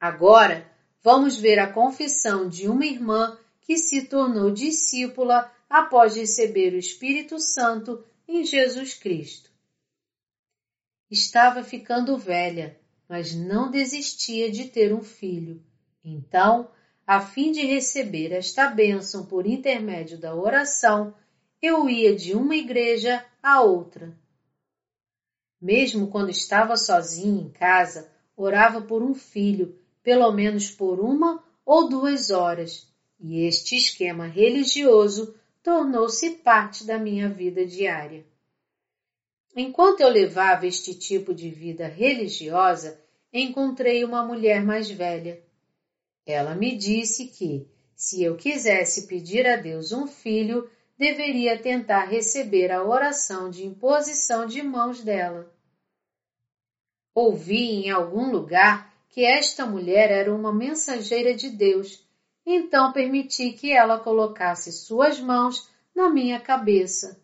Agora, 0.00 0.68
vamos 1.00 1.36
ver 1.36 1.58
a 1.58 1.72
confissão 1.72 2.48
de 2.48 2.68
uma 2.68 2.84
irmã 2.84 3.38
que 3.72 3.78
se 3.78 4.02
tornou 4.02 4.50
discípula 4.50 5.50
após 5.66 6.14
receber 6.14 6.74
o 6.74 6.78
Espírito 6.78 7.38
Santo 7.38 8.04
em 8.28 8.44
Jesus 8.44 8.92
Cristo. 8.92 9.50
Estava 11.10 11.64
ficando 11.64 12.18
velha, 12.18 12.78
mas 13.08 13.34
não 13.34 13.70
desistia 13.70 14.50
de 14.50 14.66
ter 14.66 14.92
um 14.92 15.00
filho. 15.00 15.64
Então, 16.04 16.70
a 17.06 17.22
fim 17.22 17.50
de 17.50 17.64
receber 17.64 18.32
esta 18.32 18.68
bênção 18.68 19.24
por 19.24 19.46
intermédio 19.46 20.18
da 20.18 20.34
oração, 20.34 21.14
eu 21.62 21.88
ia 21.88 22.14
de 22.14 22.34
uma 22.34 22.54
igreja 22.54 23.24
a 23.42 23.62
outra. 23.62 24.14
Mesmo 25.58 26.08
quando 26.08 26.28
estava 26.28 26.76
sozinha 26.76 27.40
em 27.40 27.48
casa, 27.48 28.12
orava 28.36 28.82
por 28.82 29.02
um 29.02 29.14
filho, 29.14 29.78
pelo 30.02 30.30
menos 30.30 30.70
por 30.70 31.00
uma 31.00 31.42
ou 31.64 31.88
duas 31.88 32.28
horas, 32.28 32.91
e 33.22 33.46
este 33.46 33.76
esquema 33.76 34.26
religioso 34.26 35.34
tornou-se 35.62 36.28
parte 36.38 36.84
da 36.84 36.98
minha 36.98 37.28
vida 37.28 37.64
diária. 37.64 38.26
Enquanto 39.54 40.00
eu 40.00 40.08
levava 40.08 40.66
este 40.66 40.92
tipo 40.94 41.32
de 41.32 41.48
vida 41.48 41.86
religiosa, 41.86 43.00
encontrei 43.32 44.04
uma 44.04 44.24
mulher 44.24 44.64
mais 44.64 44.90
velha. 44.90 45.40
Ela 46.26 46.54
me 46.54 46.76
disse 46.76 47.28
que, 47.28 47.68
se 47.94 48.22
eu 48.22 48.36
quisesse 48.36 49.06
pedir 49.06 49.46
a 49.46 49.56
Deus 49.56 49.92
um 49.92 50.06
filho, 50.06 50.68
deveria 50.98 51.58
tentar 51.58 52.04
receber 52.04 52.72
a 52.72 52.82
oração 52.82 53.50
de 53.50 53.64
imposição 53.64 54.46
de 54.46 54.62
mãos 54.62 55.02
dela. 55.02 55.52
Ouvi 57.14 57.86
em 57.86 57.90
algum 57.90 58.30
lugar 58.30 58.92
que 59.10 59.24
esta 59.24 59.66
mulher 59.66 60.10
era 60.10 60.34
uma 60.34 60.52
mensageira 60.52 61.34
de 61.34 61.50
Deus 61.50 62.01
então 62.44 62.92
permiti 62.92 63.52
que 63.52 63.72
ela 63.72 63.98
colocasse 63.98 64.72
suas 64.72 65.20
mãos 65.20 65.68
na 65.94 66.08
minha 66.08 66.40
cabeça. 66.40 67.20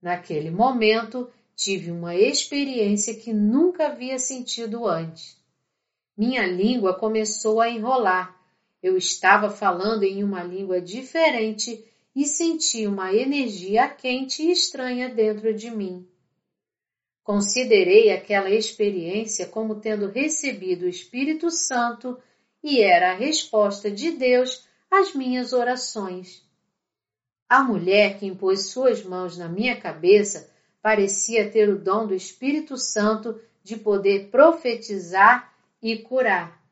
Naquele 0.00 0.50
momento, 0.50 1.30
tive 1.54 1.90
uma 1.90 2.14
experiência 2.14 3.14
que 3.14 3.32
nunca 3.32 3.86
havia 3.86 4.18
sentido 4.18 4.86
antes. 4.86 5.40
Minha 6.16 6.46
língua 6.46 6.94
começou 6.94 7.60
a 7.60 7.70
enrolar. 7.70 8.36
Eu 8.82 8.96
estava 8.96 9.48
falando 9.48 10.02
em 10.02 10.24
uma 10.24 10.42
língua 10.42 10.80
diferente 10.80 11.84
e 12.14 12.26
senti 12.26 12.86
uma 12.86 13.14
energia 13.14 13.88
quente 13.88 14.42
e 14.42 14.50
estranha 14.50 15.08
dentro 15.08 15.54
de 15.54 15.70
mim. 15.70 16.06
Considerei 17.22 18.10
aquela 18.10 18.50
experiência 18.50 19.46
como 19.46 19.76
tendo 19.76 20.08
recebido 20.08 20.84
o 20.84 20.88
Espírito 20.88 21.50
Santo 21.50 22.18
e 22.62 22.80
era 22.80 23.12
a 23.12 23.14
resposta 23.14 23.90
de 23.90 24.12
Deus 24.12 24.66
às 24.90 25.14
minhas 25.14 25.52
orações. 25.52 26.42
A 27.48 27.62
mulher 27.62 28.18
que 28.18 28.26
impôs 28.26 28.70
suas 28.70 29.02
mãos 29.02 29.36
na 29.36 29.48
minha 29.48 29.78
cabeça 29.78 30.50
parecia 30.80 31.50
ter 31.50 31.68
o 31.68 31.78
dom 31.78 32.06
do 32.06 32.14
Espírito 32.14 32.76
Santo 32.76 33.40
de 33.62 33.76
poder 33.76 34.28
profetizar 34.30 35.52
e 35.82 35.98
curar. 35.98 36.62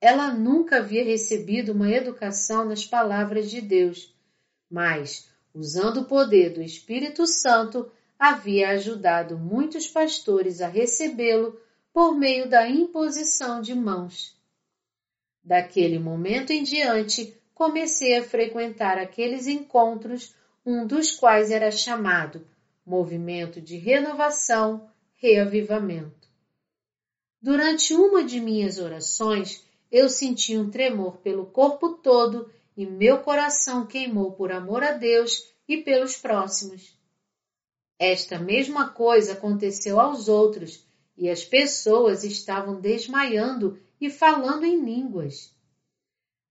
Ela 0.00 0.32
nunca 0.32 0.78
havia 0.78 1.04
recebido 1.04 1.72
uma 1.72 1.90
educação 1.90 2.64
nas 2.64 2.84
palavras 2.86 3.50
de 3.50 3.60
Deus, 3.60 4.14
mas, 4.70 5.28
usando 5.54 6.00
o 6.00 6.04
poder 6.04 6.50
do 6.54 6.62
Espírito 6.62 7.26
Santo, 7.26 7.90
havia 8.18 8.70
ajudado 8.70 9.38
muitos 9.38 9.88
pastores 9.88 10.60
a 10.60 10.68
recebê-lo 10.68 11.58
por 11.92 12.14
meio 12.14 12.48
da 12.48 12.68
imposição 12.68 13.60
de 13.60 13.74
mãos. 13.74 14.39
Daquele 15.42 15.98
momento 15.98 16.50
em 16.52 16.62
diante, 16.62 17.34
comecei 17.54 18.16
a 18.16 18.22
frequentar 18.22 18.98
aqueles 18.98 19.46
encontros, 19.46 20.34
um 20.64 20.86
dos 20.86 21.12
quais 21.12 21.50
era 21.50 21.70
chamado 21.70 22.46
Movimento 22.84 23.60
de 23.60 23.76
Renovação, 23.76 24.88
Reavivamento. 25.14 26.28
Durante 27.40 27.94
uma 27.94 28.22
de 28.22 28.40
minhas 28.40 28.78
orações, 28.78 29.64
eu 29.90 30.08
senti 30.08 30.56
um 30.56 30.70
tremor 30.70 31.18
pelo 31.18 31.46
corpo 31.46 31.94
todo 31.94 32.50
e 32.76 32.86
meu 32.86 33.18
coração 33.18 33.86
queimou 33.86 34.32
por 34.32 34.52
amor 34.52 34.82
a 34.82 34.92
Deus 34.92 35.50
e 35.66 35.78
pelos 35.78 36.16
próximos. 36.16 36.96
Esta 37.98 38.38
mesma 38.38 38.88
coisa 38.88 39.32
aconteceu 39.32 40.00
aos 40.00 40.28
outros 40.28 40.86
e 41.16 41.28
as 41.28 41.44
pessoas 41.44 42.24
estavam 42.24 42.80
desmaiando 42.80 43.78
e 44.00 44.08
falando 44.08 44.64
em 44.64 44.80
línguas. 44.82 45.54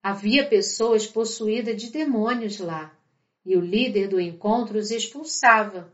Havia 0.01 0.47
pessoas 0.47 1.07
possuídas 1.07 1.81
de 1.81 1.91
demônios 1.91 2.59
lá 2.59 2.95
e 3.45 3.57
o 3.57 3.61
líder 3.61 4.07
do 4.07 4.19
encontro 4.19 4.77
os 4.77 4.91
expulsava. 4.91 5.91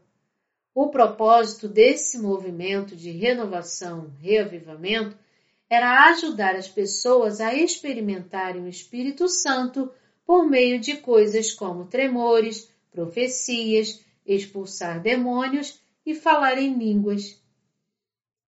O 0.74 0.90
propósito 0.90 1.68
desse 1.68 2.20
movimento 2.20 2.96
de 2.96 3.10
renovação, 3.12 4.12
reavivamento, 4.20 5.18
era 5.70 6.10
ajudar 6.10 6.56
as 6.56 6.68
pessoas 6.68 7.40
a 7.40 7.56
experimentarem 7.56 8.64
o 8.64 8.68
Espírito 8.68 9.28
Santo 9.28 9.92
por 10.26 10.48
meio 10.48 10.80
de 10.80 10.98
coisas 10.98 11.54
como 11.54 11.86
tremores, 11.86 12.70
profecias, 12.92 14.04
expulsar 14.26 15.02
demônios 15.02 15.80
e 16.06 16.14
falar 16.14 16.58
em 16.58 16.78
línguas. 16.78 17.42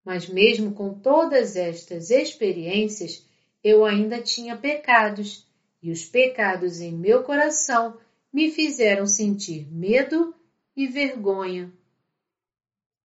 Mas 0.06 0.28
mesmo 0.28 0.72
com 0.72 0.94
todas 0.94 1.56
estas 1.56 2.10
experiências, 2.10 3.26
eu 3.62 3.84
ainda 3.84 4.22
tinha 4.22 4.56
pecados, 4.56 5.44
e 5.82 5.90
os 5.90 6.04
pecados 6.04 6.80
em 6.80 6.92
meu 6.92 7.24
coração 7.24 7.98
me 8.32 8.52
fizeram 8.52 9.04
sentir 9.04 9.66
medo 9.68 10.32
e 10.76 10.86
vergonha. 10.86 11.72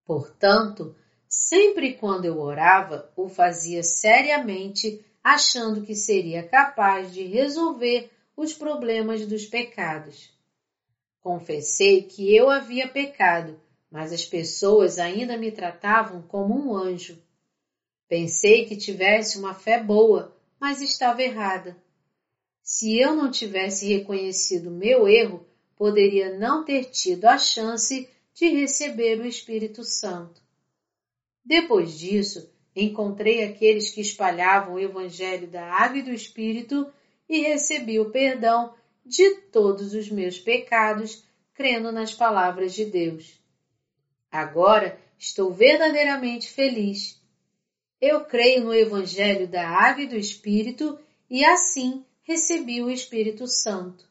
Portanto, 0.05 0.96
sempre 1.27 1.96
quando 1.96 2.25
eu 2.25 2.39
orava, 2.39 3.12
o 3.15 3.27
fazia 3.27 3.81
seriamente, 3.81 5.03
achando 5.24 5.81
que 5.81 5.96
seria 5.96 6.48
capaz 6.48 7.12
de 7.12 7.24
resolver 7.24 8.12
os 8.38 8.53
problemas 8.53 9.25
dos 9.25 9.48
pecados. 9.48 10.31
Confessei 11.20 12.03
que 12.03 12.36
eu 12.36 12.48
havia 12.48 12.88
pecado 12.88 13.60
mas 13.91 14.13
as 14.13 14.24
pessoas 14.24 14.98
ainda 14.98 15.38
me 15.38 15.51
tratavam 15.51 16.21
como 16.21 16.55
um 16.55 16.74
anjo. 16.74 17.21
Pensei 18.07 18.65
que 18.65 18.77
tivesse 18.77 19.38
uma 19.38 19.53
fé 19.53 19.83
boa, 19.83 20.36
mas 20.57 20.81
estava 20.81 21.21
errada. 21.21 21.75
Se 22.63 22.98
eu 22.98 23.13
não 23.13 23.29
tivesse 23.29 23.86
reconhecido 23.93 24.71
meu 24.71 25.07
erro, 25.07 25.45
poderia 25.75 26.38
não 26.38 26.63
ter 26.63 26.86
tido 26.86 27.25
a 27.25 27.38
chance 27.38 28.08
de 28.34 28.47
receber 28.47 29.19
o 29.19 29.25
Espírito 29.25 29.84
Santo. 29.84 30.41
Depois 31.43 31.97
disso, 31.97 32.49
encontrei 32.75 33.43
aqueles 33.43 33.89
que 33.89 33.99
espalhavam 33.99 34.75
o 34.75 34.80
Evangelho 34.80 35.47
da 35.47 35.65
Água 35.65 35.97
e 35.97 36.04
do 36.04 36.13
Espírito 36.13 36.88
e 37.27 37.41
recebi 37.41 37.99
o 37.99 38.12
perdão 38.12 38.73
de 39.06 39.36
todos 39.51 39.93
os 39.93 40.10
meus 40.10 40.39
pecados, 40.39 41.23
crendo 41.54 41.91
nas 41.91 42.13
palavras 42.13 42.73
de 42.73 42.86
Deus. 42.86 43.40
Agora 44.32 44.98
estou 45.20 45.54
verdadeiramente 45.54 46.50
feliz. 46.50 47.22
Eu 48.00 48.24
creio 48.26 48.63
no 48.63 48.74
Evangelho 48.74 49.48
da 49.48 49.67
Água 49.67 50.04
e 50.04 50.08
do 50.08 50.15
Espírito 50.15 50.98
e 51.30 51.44
assim 51.44 52.06
recebi 52.24 52.82
o 52.82 52.89
Espírito 52.89 53.46
Santo. 53.46 54.10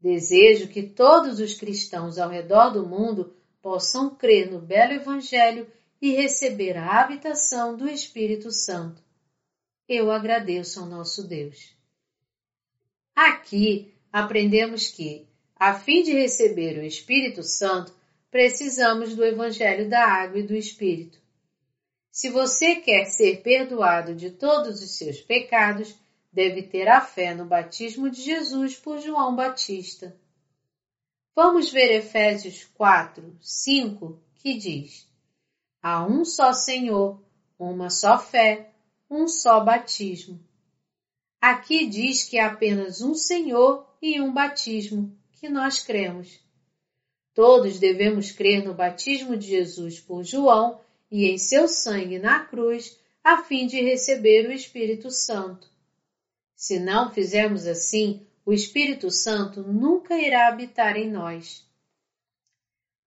Desejo 0.00 0.68
que 0.68 0.84
todos 0.84 1.40
os 1.40 1.54
cristãos 1.54 2.18
ao 2.18 2.30
redor 2.30 2.70
do 2.70 2.86
mundo 2.86 3.34
possam 3.60 4.14
crer 4.14 4.50
no 4.50 4.60
belo 4.60 4.92
Evangelho 4.92 5.66
e 6.00 6.12
receber 6.12 6.76
a 6.76 7.00
habitação 7.00 7.76
do 7.76 7.88
Espírito 7.88 8.52
Santo. 8.52 9.02
Eu 9.88 10.12
agradeço 10.12 10.78
ao 10.78 10.86
nosso 10.86 11.26
Deus. 11.26 11.76
Aqui 13.14 13.92
aprendemos 14.12 14.92
que, 14.92 15.26
a 15.56 15.74
fim 15.74 16.04
de 16.04 16.12
receber 16.12 16.78
o 16.78 16.84
Espírito 16.84 17.42
Santo, 17.42 17.92
precisamos 18.30 19.14
do 19.14 19.24
Evangelho 19.24 19.88
da 19.88 20.04
Água 20.04 20.38
e 20.38 20.46
do 20.46 20.54
Espírito. 20.54 21.18
Se 22.10 22.28
você 22.28 22.76
quer 22.76 23.06
ser 23.06 23.42
perdoado 23.42 24.14
de 24.14 24.30
todos 24.30 24.82
os 24.82 24.96
seus 24.96 25.20
pecados, 25.20 25.94
deve 26.32 26.62
ter 26.62 26.88
a 26.88 27.00
fé 27.00 27.34
no 27.34 27.44
batismo 27.44 28.10
de 28.10 28.20
Jesus 28.20 28.76
por 28.76 28.98
João 28.98 29.34
Batista. 29.34 30.16
Vamos 31.34 31.70
ver 31.70 31.92
Efésios 31.92 32.64
4, 32.74 33.36
5, 33.40 34.20
que 34.34 34.58
diz: 34.58 35.08
Há 35.80 36.04
um 36.04 36.24
só 36.24 36.52
Senhor, 36.52 37.22
uma 37.58 37.90
só 37.90 38.18
fé, 38.18 38.72
um 39.08 39.28
só 39.28 39.60
batismo. 39.60 40.40
Aqui 41.40 41.86
diz 41.86 42.24
que 42.24 42.38
há 42.38 42.48
apenas 42.48 43.00
um 43.00 43.14
Senhor 43.14 43.88
e 44.02 44.20
um 44.20 44.32
batismo, 44.32 45.16
que 45.32 45.48
nós 45.48 45.80
cremos. 45.80 46.40
Todos 47.38 47.78
devemos 47.78 48.32
crer 48.32 48.64
no 48.64 48.74
batismo 48.74 49.36
de 49.36 49.46
Jesus 49.46 50.00
por 50.00 50.24
João 50.24 50.80
e 51.08 51.26
em 51.26 51.38
seu 51.38 51.68
sangue 51.68 52.18
na 52.18 52.44
cruz, 52.44 52.98
a 53.22 53.44
fim 53.44 53.68
de 53.68 53.80
receber 53.80 54.48
o 54.48 54.52
Espírito 54.52 55.08
Santo. 55.08 55.70
Se 56.56 56.80
não 56.80 57.12
fizermos 57.12 57.64
assim, 57.64 58.26
o 58.44 58.52
Espírito 58.52 59.08
Santo 59.08 59.62
nunca 59.62 60.18
irá 60.18 60.48
habitar 60.48 60.96
em 60.96 61.08
nós. 61.08 61.64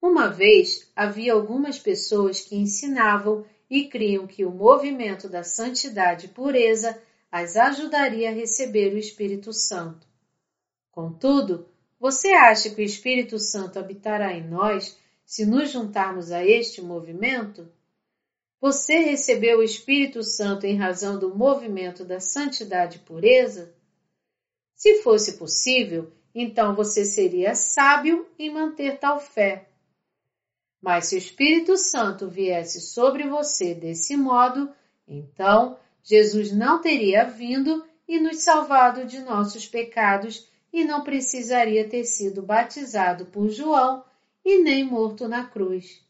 Uma 0.01 0.29
vez 0.29 0.89
havia 0.95 1.33
algumas 1.33 1.77
pessoas 1.77 2.39
que 2.39 2.55
ensinavam 2.55 3.45
e 3.69 3.89
criam 3.89 4.25
que 4.25 4.45
o 4.45 4.49
movimento 4.49 5.27
da 5.27 5.43
santidade 5.43 6.27
e 6.27 6.29
pureza 6.29 6.97
as 7.29 7.57
ajudaria 7.57 8.29
a 8.29 8.33
receber 8.33 8.93
o 8.93 8.97
Espírito 8.97 9.51
Santo. 9.51 10.07
Contudo, 10.89 11.67
você 12.01 12.29
acha 12.29 12.71
que 12.71 12.81
o 12.81 12.83
Espírito 12.83 13.37
Santo 13.37 13.77
habitará 13.77 14.33
em 14.33 14.43
nós 14.43 14.97
se 15.23 15.45
nos 15.45 15.69
juntarmos 15.69 16.31
a 16.31 16.43
este 16.43 16.81
movimento? 16.81 17.71
Você 18.59 18.97
recebeu 18.97 19.59
o 19.59 19.63
Espírito 19.63 20.23
Santo 20.23 20.65
em 20.65 20.75
razão 20.75 21.19
do 21.19 21.35
movimento 21.35 22.03
da 22.03 22.19
santidade 22.19 22.97
e 22.97 23.01
pureza? 23.01 23.71
Se 24.73 25.03
fosse 25.03 25.37
possível, 25.37 26.11
então 26.33 26.75
você 26.75 27.05
seria 27.05 27.53
sábio 27.53 28.27
em 28.39 28.51
manter 28.51 28.97
tal 28.97 29.19
fé. 29.19 29.69
Mas 30.81 31.05
se 31.05 31.15
o 31.15 31.19
Espírito 31.19 31.77
Santo 31.77 32.27
viesse 32.27 32.81
sobre 32.81 33.27
você 33.27 33.75
desse 33.75 34.17
modo, 34.17 34.73
então 35.07 35.77
Jesus 36.01 36.51
não 36.51 36.81
teria 36.81 37.25
vindo 37.25 37.85
e 38.07 38.19
nos 38.19 38.37
salvado 38.37 39.05
de 39.05 39.19
nossos 39.19 39.67
pecados 39.67 40.49
e 40.71 40.85
não 40.85 41.03
precisaria 41.03 41.87
ter 41.87 42.05
sido 42.05 42.41
batizado 42.41 43.25
por 43.25 43.49
João 43.49 44.03
e 44.43 44.61
nem 44.63 44.83
morto 44.83 45.27
na 45.27 45.45
cruz. 45.45 46.01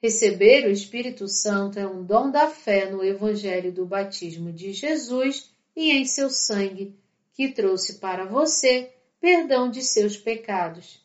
Receber 0.00 0.66
o 0.66 0.70
Espírito 0.70 1.26
Santo 1.26 1.78
é 1.78 1.86
um 1.86 2.04
dom 2.04 2.30
da 2.30 2.48
fé 2.48 2.88
no 2.90 3.04
Evangelho 3.04 3.72
do 3.72 3.84
batismo 3.84 4.52
de 4.52 4.72
Jesus 4.72 5.50
e 5.74 5.90
em 5.90 6.04
seu 6.04 6.30
sangue, 6.30 6.94
que 7.34 7.48
trouxe 7.48 7.98
para 7.98 8.24
você 8.24 8.92
perdão 9.20 9.68
de 9.68 9.82
seus 9.82 10.16
pecados. 10.16 11.04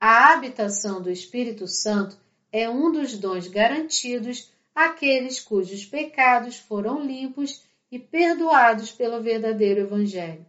A 0.00 0.32
habitação 0.32 1.02
do 1.02 1.10
Espírito 1.10 1.68
Santo 1.68 2.16
é 2.50 2.68
um 2.68 2.90
dos 2.90 3.18
dons 3.18 3.46
garantidos 3.46 4.50
àqueles 4.74 5.38
cujos 5.38 5.84
pecados 5.84 6.56
foram 6.56 7.04
limpos 7.04 7.62
e 7.90 7.98
perdoados 7.98 8.90
pelo 8.90 9.22
verdadeiro 9.22 9.80
Evangelho. 9.80 10.46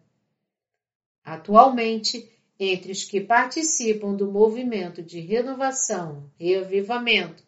Atualmente, 1.23 2.29
entre 2.59 2.91
os 2.91 3.03
que 3.03 3.21
participam 3.21 4.13
do 4.13 4.31
movimento 4.31 5.01
de 5.01 5.19
renovação 5.19 6.29
e 6.39 6.55
avivamento, 6.55 7.43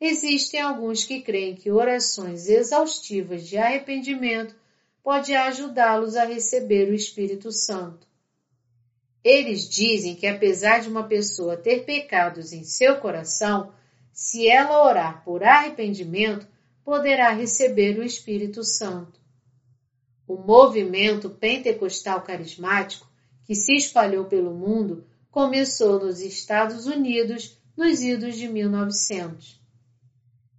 existem 0.00 0.60
alguns 0.60 1.04
que 1.04 1.22
creem 1.22 1.54
que 1.54 1.70
orações 1.70 2.48
exaustivas 2.48 3.46
de 3.46 3.56
arrependimento 3.56 4.54
pode 5.02 5.34
ajudá-los 5.34 6.16
a 6.16 6.24
receber 6.24 6.90
o 6.90 6.94
Espírito 6.94 7.50
Santo. 7.52 8.06
Eles 9.24 9.68
dizem 9.68 10.14
que 10.14 10.26
apesar 10.26 10.80
de 10.80 10.88
uma 10.88 11.04
pessoa 11.04 11.56
ter 11.56 11.84
pecados 11.84 12.52
em 12.52 12.62
seu 12.62 12.98
coração, 12.98 13.72
se 14.12 14.48
ela 14.48 14.84
orar 14.84 15.24
por 15.24 15.42
arrependimento, 15.42 16.46
poderá 16.84 17.30
receber 17.30 17.98
o 17.98 18.04
Espírito 18.04 18.62
Santo. 18.62 19.20
O 20.26 20.36
movimento 20.36 21.30
pentecostal 21.30 22.22
carismático, 22.22 23.08
que 23.44 23.54
se 23.54 23.76
espalhou 23.76 24.24
pelo 24.24 24.52
mundo, 24.52 25.06
começou 25.30 26.00
nos 26.00 26.20
Estados 26.20 26.86
Unidos 26.86 27.56
nos 27.76 28.00
idos 28.00 28.36
de 28.36 28.48
1900. 28.48 29.60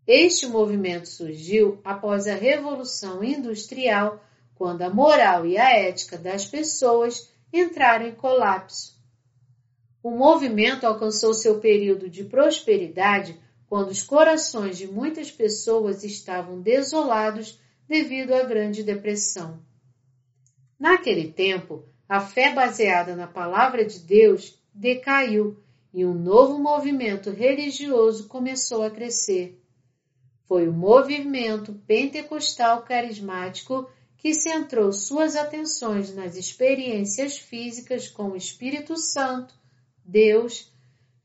Este 0.06 0.48
movimento 0.48 1.10
surgiu 1.10 1.82
após 1.84 2.28
a 2.28 2.36
Revolução 2.36 3.22
Industrial, 3.22 4.24
quando 4.56 4.84
a 4.84 4.90
moral 4.90 5.46
e 5.46 5.58
a 5.58 5.78
ética 5.78 6.18
das 6.18 6.46
pessoas 6.46 7.30
entraram 7.52 8.08
em 8.08 8.16
colapso. 8.16 8.98
O 10.02 10.12
movimento 10.12 10.86
alcançou 10.86 11.34
seu 11.34 11.60
período 11.60 12.10
de 12.10 12.24
prosperidade 12.24 13.38
quando 13.68 13.90
os 13.90 14.02
corações 14.02 14.78
de 14.78 14.88
muitas 14.88 15.30
pessoas 15.30 16.04
estavam 16.04 16.62
desolados 16.62 17.60
devido 17.88 18.34
à 18.34 18.44
Grande 18.44 18.84
Depressão. 18.84 19.60
Naquele 20.80 21.32
tempo, 21.32 21.84
a 22.08 22.20
fé 22.20 22.54
baseada 22.54 23.16
na 23.16 23.28
Palavra 23.28 23.86
de 23.86 24.00
Deus 24.00 24.60
decaiu 24.74 25.58
e 25.94 26.06
um 26.06 26.14
novo 26.14 26.60
movimento 26.60 27.32
religioso 27.32 28.28
começou 28.28 28.84
a 28.84 28.92
crescer. 28.92 29.60
Foi 30.46 30.68
o 30.68 30.74
movimento 30.74 31.74
pentecostal 31.88 32.84
carismático 32.84 33.90
que 34.18 34.34
centrou 34.34 34.92
suas 34.92 35.36
atenções 35.36 36.14
nas 36.14 36.36
experiências 36.36 37.38
físicas 37.38 38.08
com 38.08 38.32
o 38.32 38.36
Espírito 38.36 38.98
Santo, 38.98 39.54
Deus, 40.04 40.72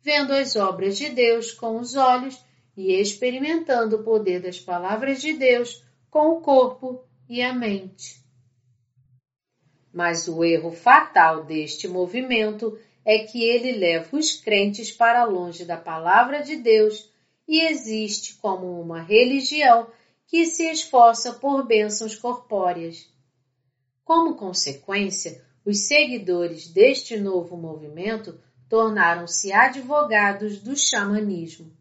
vendo 0.03 0.33
as 0.33 0.57
obras 0.57 0.97
de 0.97 1.09
Deus 1.09 1.53
com 1.53 1.79
os 1.79 1.95
olhos 1.95 2.43
e 2.77 2.93
experimentando 2.93 3.97
o 3.97 4.03
poder 4.03 4.41
das 4.41 4.59
palavras 4.59 5.21
de 5.21 5.35
Deus 5.35 5.85
com 6.13 6.33
o 6.33 6.41
corpo 6.43 7.03
e 7.27 7.41
a 7.41 7.55
mente. 7.55 8.23
Mas 9.91 10.29
o 10.29 10.45
erro 10.45 10.71
fatal 10.71 11.43
deste 11.43 11.89
movimento 11.89 12.79
é 13.03 13.21
que 13.21 13.43
ele 13.43 13.73
leva 13.73 14.15
os 14.15 14.33
crentes 14.37 14.93
para 14.93 15.25
longe 15.25 15.65
da 15.65 15.79
palavra 15.79 16.43
de 16.43 16.57
Deus 16.57 17.11
e 17.49 17.63
existe 17.63 18.35
como 18.35 18.79
uma 18.79 19.01
religião 19.01 19.89
que 20.27 20.45
se 20.45 20.71
esforça 20.71 21.33
por 21.33 21.67
bênçãos 21.67 22.15
corpóreas. 22.15 23.11
Como 24.05 24.37
consequência, 24.37 25.43
os 25.65 25.89
seguidores 25.89 26.69
deste 26.69 27.17
novo 27.17 27.57
movimento 27.57 28.39
tornaram-se 28.69 29.51
advogados 29.51 30.61
do 30.61 30.77
xamanismo. 30.77 31.73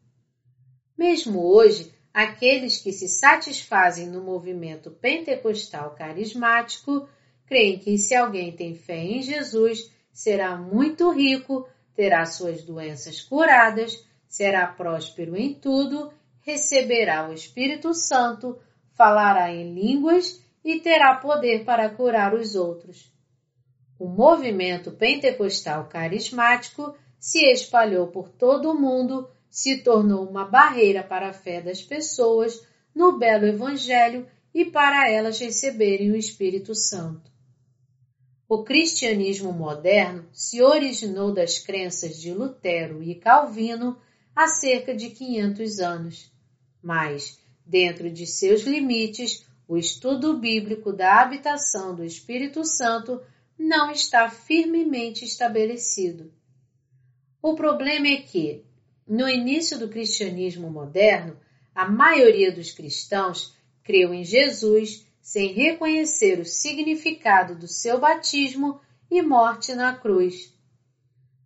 Mesmo 0.98 1.46
hoje, 1.46 1.94
aqueles 2.14 2.82
que 2.82 2.92
se 2.92 3.08
satisfazem 3.08 4.08
no 4.08 4.22
movimento 4.22 4.92
pentecostal 4.92 5.92
carismático 5.92 7.08
creem 7.46 7.80
que 7.80 7.98
se 7.98 8.16
alguém 8.16 8.52
tem 8.52 8.76
fé 8.76 8.98
em 8.98 9.22
Jesus, 9.22 9.92
será 10.12 10.56
muito 10.56 11.10
rico, 11.12 11.68
terá 11.94 12.26
suas 12.26 12.64
doenças 12.64 13.22
curadas, 13.22 14.06
será 14.28 14.68
próspero 14.68 15.36
em 15.36 15.54
tudo, 15.54 16.12
receberá 16.42 17.30
o 17.30 17.34
Espírito 17.34 17.94
Santo, 17.94 18.58
falará 18.94 19.52
em 19.52 19.74
línguas 19.74 20.42
e 20.64 20.80
terá 20.80 21.16
poder 21.16 21.66
para 21.66 21.90
curar 21.90 22.34
os 22.34 22.56
outros. 22.56 23.12
O 24.00 24.08
movimento 24.08 24.92
pentecostal 24.92 25.88
carismático 25.88 26.96
se 27.20 27.52
espalhou 27.52 28.08
por 28.08 28.30
todo 28.30 28.72
o 28.72 28.80
mundo, 28.80 29.30
se 29.52 29.84
tornou 29.84 30.26
uma 30.26 30.46
barreira 30.46 31.04
para 31.04 31.30
a 31.30 31.34
fé 31.34 31.62
das 31.62 31.82
pessoas 31.82 32.66
no 32.96 33.18
belo 33.20 33.46
Evangelho 33.46 34.26
e 34.54 34.66
para 34.66 35.10
elas 35.10 35.38
receberem 35.40 36.10
o 36.12 36.16
Espírito 36.16 36.74
Santo. 36.74 37.30
O 38.48 38.64
cristianismo 38.64 39.52
moderno 39.52 40.26
se 40.32 40.62
originou 40.62 41.34
das 41.34 41.60
crenças 41.60 42.20
de 42.20 42.34
Lutero 42.34 43.04
e 43.04 43.16
Calvino 43.16 43.98
há 44.36 44.48
cerca 44.48 44.96
de 44.96 45.10
500 45.10 45.80
anos, 45.80 46.32
mas, 46.82 47.40
dentro 47.66 48.10
de 48.10 48.26
seus 48.26 48.62
limites, 48.62 49.46
o 49.68 49.78
estudo 49.78 50.38
bíblico 50.38 50.92
da 50.92 51.22
habitação 51.22 51.96
do 51.96 52.04
Espírito 52.04 52.66
Santo 52.66 53.22
não 53.58 53.92
está 53.92 54.30
firmemente 54.30 55.24
estabelecido. 55.24 56.34
O 57.42 57.56
problema 57.56 58.08
é 58.08 58.18
que, 58.18 58.66
no 59.12 59.28
início 59.28 59.78
do 59.78 59.90
cristianismo 59.90 60.72
moderno, 60.72 61.36
a 61.76 61.86
maioria 61.86 62.50
dos 62.50 62.72
cristãos 62.72 63.54
creu 63.84 64.14
em 64.14 64.24
Jesus 64.24 65.06
sem 65.22 65.52
reconhecer 65.52 66.40
o 66.40 66.46
significado 66.46 67.54
do 67.54 67.68
seu 67.68 68.00
batismo 68.00 68.80
e 69.12 69.22
morte 69.22 69.76
na 69.76 69.94
cruz. 69.94 70.54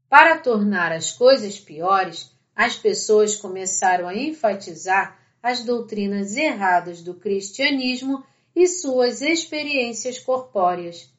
Para 0.07 0.37
tornar 0.37 0.91
as 0.91 1.11
coisas 1.11 1.59
piores, 1.59 2.31
as 2.55 2.75
pessoas 2.75 3.35
começaram 3.35 4.07
a 4.07 4.15
enfatizar 4.15 5.19
as 5.41 5.63
doutrinas 5.63 6.37
erradas 6.37 7.01
do 7.01 7.15
cristianismo 7.15 8.23
e 8.55 8.67
suas 8.67 9.23
experiências 9.23 10.19
corpóreas. 10.19 11.11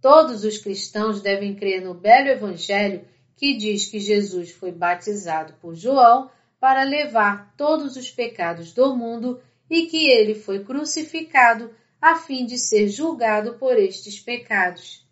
Todos 0.00 0.42
os 0.42 0.58
cristãos 0.58 1.22
devem 1.22 1.54
crer 1.54 1.80
no 1.80 1.94
belo 1.94 2.28
Evangelho 2.28 3.13
que 3.36 3.56
diz 3.56 3.86
que 3.86 3.98
Jesus 3.98 4.50
foi 4.50 4.70
batizado 4.72 5.54
por 5.60 5.74
João 5.74 6.30
para 6.60 6.82
levar 6.82 7.54
todos 7.56 7.96
os 7.96 8.10
pecados 8.10 8.72
do 8.72 8.96
mundo 8.96 9.40
e 9.68 9.86
que 9.86 10.08
ele 10.08 10.34
foi 10.34 10.64
crucificado 10.64 11.74
a 12.00 12.16
fim 12.16 12.44
de 12.46 12.58
ser 12.58 12.88
julgado 12.88 13.54
por 13.54 13.78
estes 13.78 14.20
pecados. 14.20 15.06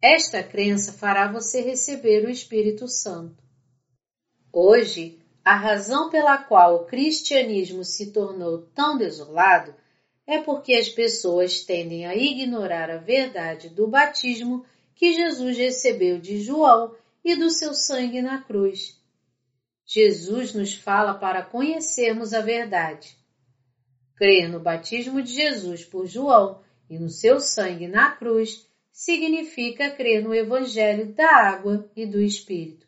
Esta 0.00 0.42
crença 0.42 0.92
fará 0.92 1.30
você 1.30 1.60
receber 1.60 2.24
o 2.24 2.30
Espírito 2.30 2.86
Santo. 2.86 3.42
Hoje, 4.52 5.18
a 5.44 5.54
razão 5.54 6.10
pela 6.10 6.38
qual 6.38 6.76
o 6.76 6.84
cristianismo 6.86 7.84
se 7.84 8.12
tornou 8.12 8.62
tão 8.74 8.98
desolado 8.98 9.74
é 10.26 10.38
porque 10.38 10.74
as 10.74 10.88
pessoas 10.88 11.60
tendem 11.60 12.04
a 12.04 12.16
ignorar 12.16 12.90
a 12.90 12.98
verdade 12.98 13.68
do 13.68 13.86
batismo 13.86 14.64
que 14.94 15.12
Jesus 15.12 15.56
recebeu 15.56 16.18
de 16.18 16.40
João 16.40 16.94
e 17.26 17.34
do 17.34 17.50
seu 17.50 17.74
sangue 17.74 18.22
na 18.22 18.40
cruz. 18.40 18.96
Jesus 19.84 20.54
nos 20.54 20.74
fala 20.74 21.12
para 21.12 21.42
conhecermos 21.42 22.32
a 22.32 22.40
verdade. 22.40 23.18
Crer 24.14 24.48
no 24.48 24.60
batismo 24.60 25.20
de 25.20 25.34
Jesus 25.34 25.84
por 25.84 26.06
João 26.06 26.62
e 26.88 26.96
no 26.96 27.10
seu 27.10 27.40
sangue 27.40 27.88
na 27.88 28.12
cruz 28.12 28.64
significa 28.92 29.90
crer 29.90 30.22
no 30.22 30.32
Evangelho 30.32 31.12
da 31.14 31.28
água 31.28 31.90
e 31.96 32.06
do 32.06 32.20
Espírito. 32.20 32.86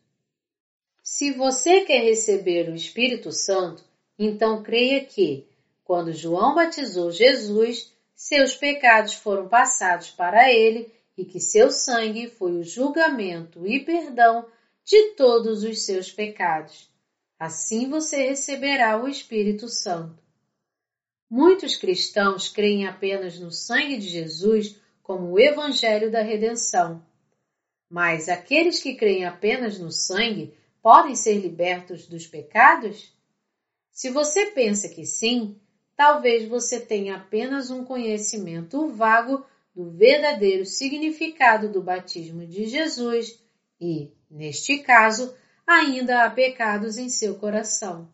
Se 1.02 1.32
você 1.32 1.80
quer 1.80 2.04
receber 2.04 2.68
o 2.68 2.76
Espírito 2.76 3.32
Santo, 3.32 3.82
então 4.16 4.62
creia 4.62 5.04
que, 5.04 5.48
quando 5.82 6.12
João 6.12 6.54
batizou 6.54 7.10
Jesus, 7.10 7.92
seus 8.14 8.54
pecados 8.54 9.14
foram 9.14 9.48
passados 9.48 10.10
para 10.10 10.48
ele 10.52 10.92
e 11.18 11.24
que 11.24 11.40
seu 11.40 11.72
sangue 11.72 12.30
foi 12.30 12.52
o 12.52 12.62
julgamento 12.62 13.66
e 13.66 13.84
perdão 13.84 14.46
de 14.84 15.10
todos 15.16 15.64
os 15.64 15.84
seus 15.84 16.12
pecados. 16.12 16.88
Assim 17.36 17.90
você 17.90 18.28
receberá 18.28 19.02
o 19.02 19.08
Espírito 19.08 19.68
Santo. 19.68 20.22
Muitos 21.28 21.76
cristãos 21.76 22.48
creem 22.48 22.86
apenas 22.86 23.38
no 23.38 23.50
sangue 23.50 23.98
de 23.98 24.06
Jesus 24.06 24.80
como 25.02 25.32
o 25.32 25.40
Evangelho 25.40 26.10
da 26.10 26.22
Redenção. 26.22 27.04
Mas 27.90 28.28
aqueles 28.28 28.80
que 28.80 28.94
creem 28.94 29.24
apenas 29.24 29.78
no 29.78 29.90
sangue 29.90 30.54
podem 30.80 31.16
ser 31.16 31.38
libertos 31.38 32.06
dos 32.06 32.28
pecados? 32.28 33.12
Se 33.90 34.08
você 34.08 34.52
pensa 34.52 34.88
que 34.88 35.04
sim, 35.04 35.60
talvez 35.96 36.48
você 36.48 36.78
tenha 36.78 37.16
apenas 37.16 37.70
um 37.70 37.84
conhecimento 37.84 38.88
vago 38.88 39.44
do 39.78 39.92
verdadeiro 39.92 40.66
significado 40.66 41.68
do 41.68 41.80
batismo 41.80 42.44
de 42.44 42.66
Jesus 42.66 43.40
e, 43.80 44.10
neste 44.28 44.78
caso, 44.78 45.32
ainda 45.64 46.24
há 46.24 46.30
pecados 46.30 46.98
em 46.98 47.08
seu 47.08 47.36
coração. 47.36 48.12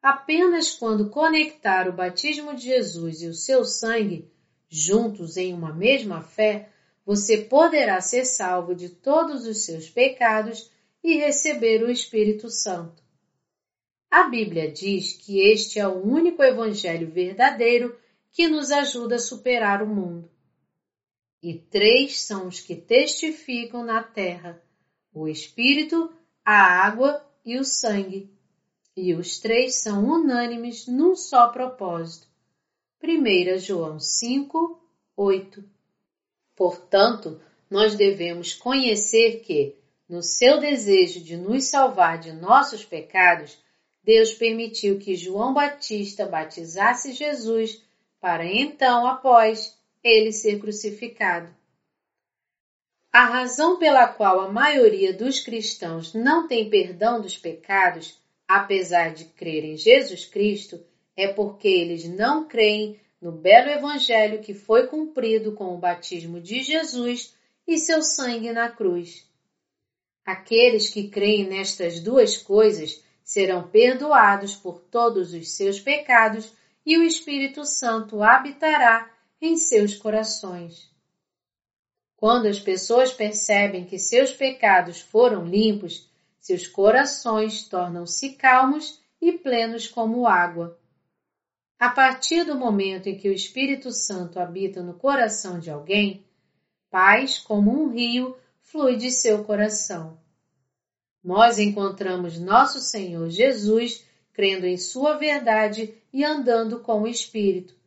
Apenas 0.00 0.70
quando 0.70 1.10
conectar 1.10 1.88
o 1.88 1.92
batismo 1.92 2.54
de 2.54 2.66
Jesus 2.66 3.20
e 3.20 3.26
o 3.26 3.34
seu 3.34 3.64
sangue, 3.64 4.30
juntos 4.68 5.36
em 5.36 5.52
uma 5.52 5.74
mesma 5.74 6.22
fé, 6.22 6.68
você 7.04 7.38
poderá 7.38 8.00
ser 8.00 8.24
salvo 8.24 8.72
de 8.72 8.90
todos 8.90 9.48
os 9.48 9.64
seus 9.64 9.90
pecados 9.90 10.70
e 11.02 11.16
receber 11.16 11.82
o 11.82 11.90
Espírito 11.90 12.48
Santo. 12.48 13.02
A 14.08 14.28
Bíblia 14.28 14.70
diz 14.70 15.14
que 15.14 15.40
este 15.40 15.80
é 15.80 15.88
o 15.88 16.00
único 16.00 16.44
evangelho 16.44 17.10
verdadeiro 17.10 17.98
que 18.30 18.46
nos 18.46 18.70
ajuda 18.70 19.16
a 19.16 19.18
superar 19.18 19.82
o 19.82 19.86
mundo. 19.88 20.30
E 21.42 21.54
três 21.54 22.20
são 22.20 22.48
os 22.48 22.60
que 22.60 22.76
testificam 22.76 23.84
na 23.84 24.02
terra: 24.02 24.62
o 25.12 25.26
Espírito, 25.26 26.12
a 26.44 26.52
água 26.52 27.24
e 27.44 27.58
o 27.58 27.64
sangue. 27.64 28.30
E 28.96 29.14
os 29.14 29.38
três 29.38 29.76
são 29.76 30.04
unânimes 30.04 30.86
num 30.86 31.16
só 31.16 31.48
propósito. 31.48 32.28
1 33.02 33.58
João 33.58 33.98
5, 33.98 34.78
8. 35.16 35.64
Portanto, 36.54 37.40
nós 37.70 37.94
devemos 37.94 38.52
conhecer 38.52 39.40
que, 39.40 39.76
no 40.06 40.22
seu 40.22 40.60
desejo 40.60 41.20
de 41.20 41.36
nos 41.36 41.64
salvar 41.64 42.18
de 42.18 42.32
nossos 42.32 42.84
pecados, 42.84 43.56
Deus 44.02 44.34
permitiu 44.34 44.98
que 44.98 45.14
João 45.14 45.54
Batista 45.54 46.26
batizasse 46.26 47.12
Jesus 47.12 47.82
para 48.20 48.44
então, 48.44 49.06
após 49.06 49.78
ele 50.02 50.32
ser 50.32 50.58
crucificado. 50.58 51.54
A 53.12 53.24
razão 53.24 53.78
pela 53.78 54.06
qual 54.06 54.40
a 54.40 54.52
maioria 54.52 55.12
dos 55.12 55.40
cristãos 55.40 56.14
não 56.14 56.46
tem 56.46 56.70
perdão 56.70 57.20
dos 57.20 57.36
pecados, 57.36 58.16
apesar 58.46 59.12
de 59.12 59.24
crer 59.24 59.64
em 59.64 59.76
Jesus 59.76 60.24
Cristo, 60.24 60.80
é 61.16 61.28
porque 61.28 61.66
eles 61.66 62.08
não 62.08 62.46
creem 62.46 63.00
no 63.20 63.32
belo 63.32 63.68
evangelho 63.68 64.40
que 64.40 64.54
foi 64.54 64.86
cumprido 64.86 65.52
com 65.52 65.74
o 65.74 65.78
batismo 65.78 66.40
de 66.40 66.62
Jesus 66.62 67.34
e 67.66 67.78
seu 67.78 68.00
sangue 68.00 68.52
na 68.52 68.70
cruz. 68.70 69.28
Aqueles 70.24 70.88
que 70.88 71.08
creem 71.08 71.48
nestas 71.48 71.98
duas 71.98 72.36
coisas 72.36 73.02
serão 73.24 73.68
perdoados 73.68 74.54
por 74.54 74.80
todos 74.80 75.34
os 75.34 75.56
seus 75.56 75.80
pecados 75.80 76.52
e 76.86 76.96
o 76.96 77.02
Espírito 77.02 77.64
Santo 77.64 78.22
habitará 78.22 79.09
em 79.40 79.56
seus 79.56 79.96
corações. 79.96 80.90
Quando 82.16 82.46
as 82.46 82.60
pessoas 82.60 83.12
percebem 83.12 83.86
que 83.86 83.98
seus 83.98 84.32
pecados 84.32 85.00
foram 85.00 85.46
limpos, 85.46 86.10
seus 86.38 86.66
corações 86.66 87.66
tornam-se 87.66 88.34
calmos 88.34 89.00
e 89.20 89.32
plenos 89.32 89.86
como 89.86 90.26
água. 90.26 90.78
A 91.78 91.88
partir 91.88 92.44
do 92.44 92.56
momento 92.56 93.08
em 93.08 93.16
que 93.16 93.28
o 93.28 93.32
Espírito 93.32 93.90
Santo 93.90 94.38
habita 94.38 94.82
no 94.82 94.92
coração 94.92 95.58
de 95.58 95.70
alguém, 95.70 96.26
paz, 96.90 97.38
como 97.38 97.70
um 97.70 97.88
rio, 97.90 98.36
flui 98.60 98.96
de 98.96 99.10
seu 99.10 99.42
coração. 99.44 100.18
Nós 101.24 101.58
encontramos 101.58 102.38
nosso 102.38 102.80
Senhor 102.80 103.30
Jesus 103.30 104.04
crendo 104.32 104.66
em 104.66 104.76
Sua 104.76 105.16
verdade 105.16 105.94
e 106.12 106.22
andando 106.22 106.80
com 106.80 107.02
o 107.02 107.08
Espírito. 107.08 107.79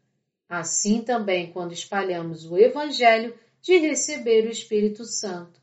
Assim 0.55 1.01
também, 1.01 1.51
quando 1.51 1.73
espalhamos 1.73 2.45
o 2.45 2.55
Evangelho 2.55 3.35
de 3.59 3.75
receber 3.79 4.45
o 4.45 4.51
Espírito 4.51 5.03
Santo. 5.03 5.59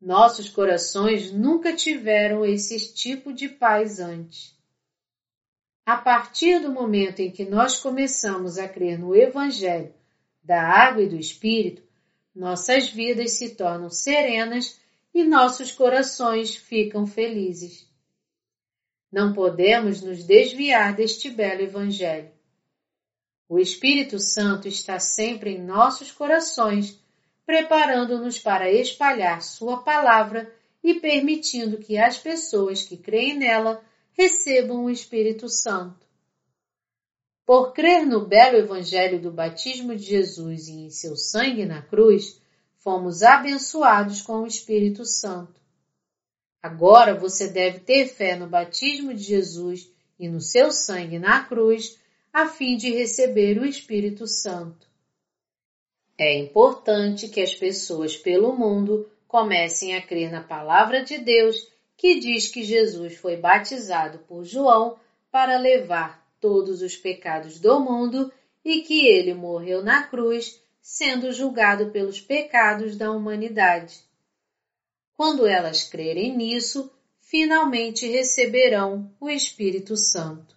Nossos 0.00 0.48
corações 0.48 1.30
nunca 1.30 1.76
tiveram 1.76 2.42
esse 2.42 2.94
tipo 2.94 3.34
de 3.34 3.50
paz 3.50 4.00
antes. 4.00 4.56
A 5.84 5.94
partir 5.94 6.58
do 6.58 6.72
momento 6.72 7.20
em 7.20 7.30
que 7.30 7.44
nós 7.44 7.78
começamos 7.78 8.56
a 8.56 8.66
crer 8.66 8.98
no 8.98 9.14
Evangelho 9.14 9.92
da 10.42 10.62
água 10.62 11.02
e 11.02 11.08
do 11.10 11.16
Espírito, 11.16 11.82
nossas 12.34 12.88
vidas 12.88 13.32
se 13.32 13.56
tornam 13.56 13.90
serenas 13.90 14.80
e 15.12 15.22
nossos 15.22 15.70
corações 15.70 16.56
ficam 16.56 17.06
felizes. 17.06 17.86
Não 19.12 19.34
podemos 19.34 20.00
nos 20.00 20.24
desviar 20.24 20.96
deste 20.96 21.28
belo 21.28 21.60
Evangelho. 21.60 22.35
O 23.48 23.58
Espírito 23.58 24.18
Santo 24.18 24.66
está 24.66 24.98
sempre 24.98 25.50
em 25.50 25.62
nossos 25.62 26.10
corações, 26.10 26.98
preparando-nos 27.44 28.38
para 28.38 28.70
espalhar 28.70 29.40
Sua 29.40 29.82
palavra 29.82 30.52
e 30.82 30.94
permitindo 30.94 31.78
que 31.78 31.96
as 31.96 32.18
pessoas 32.18 32.82
que 32.82 32.96
creem 32.96 33.38
nela 33.38 33.82
recebam 34.12 34.84
o 34.84 34.90
Espírito 34.90 35.48
Santo. 35.48 36.06
Por 37.44 37.72
crer 37.72 38.04
no 38.04 38.26
belo 38.26 38.56
Evangelho 38.56 39.20
do 39.20 39.30
batismo 39.30 39.94
de 39.94 40.02
Jesus 40.02 40.66
e 40.66 40.72
em 40.72 40.90
seu 40.90 41.16
sangue 41.16 41.64
na 41.64 41.80
cruz, 41.80 42.40
fomos 42.78 43.22
abençoados 43.22 44.22
com 44.22 44.42
o 44.42 44.46
Espírito 44.46 45.04
Santo. 45.04 45.60
Agora 46.60 47.14
você 47.14 47.46
deve 47.46 47.78
ter 47.78 48.08
fé 48.08 48.34
no 48.34 48.48
batismo 48.48 49.14
de 49.14 49.22
Jesus 49.22 49.88
e 50.18 50.28
no 50.28 50.40
seu 50.40 50.72
sangue 50.72 51.18
na 51.18 51.44
cruz, 51.44 51.96
a 52.38 52.46
fim 52.46 52.76
de 52.76 52.90
receber 52.90 53.58
o 53.58 53.64
Espírito 53.64 54.26
Santo. 54.26 54.86
É 56.18 56.38
importante 56.38 57.28
que 57.28 57.40
as 57.40 57.54
pessoas 57.54 58.14
pelo 58.14 58.54
mundo 58.54 59.10
comecem 59.26 59.96
a 59.96 60.02
crer 60.02 60.30
na 60.30 60.42
palavra 60.42 61.02
de 61.02 61.16
Deus 61.16 61.56
que 61.96 62.20
diz 62.20 62.46
que 62.46 62.62
Jesus 62.62 63.16
foi 63.16 63.38
batizado 63.38 64.18
por 64.28 64.44
João 64.44 64.98
para 65.30 65.56
levar 65.56 66.30
todos 66.38 66.82
os 66.82 66.94
pecados 66.94 67.58
do 67.58 67.80
mundo 67.80 68.30
e 68.62 68.82
que 68.82 69.06
ele 69.06 69.32
morreu 69.32 69.82
na 69.82 70.02
cruz, 70.02 70.60
sendo 70.82 71.32
julgado 71.32 71.86
pelos 71.86 72.20
pecados 72.20 72.98
da 72.98 73.10
humanidade. 73.12 74.04
Quando 75.16 75.46
elas 75.46 75.84
crerem 75.84 76.36
nisso, 76.36 76.92
finalmente 77.18 78.06
receberão 78.06 79.10
o 79.18 79.30
Espírito 79.30 79.96
Santo. 79.96 80.55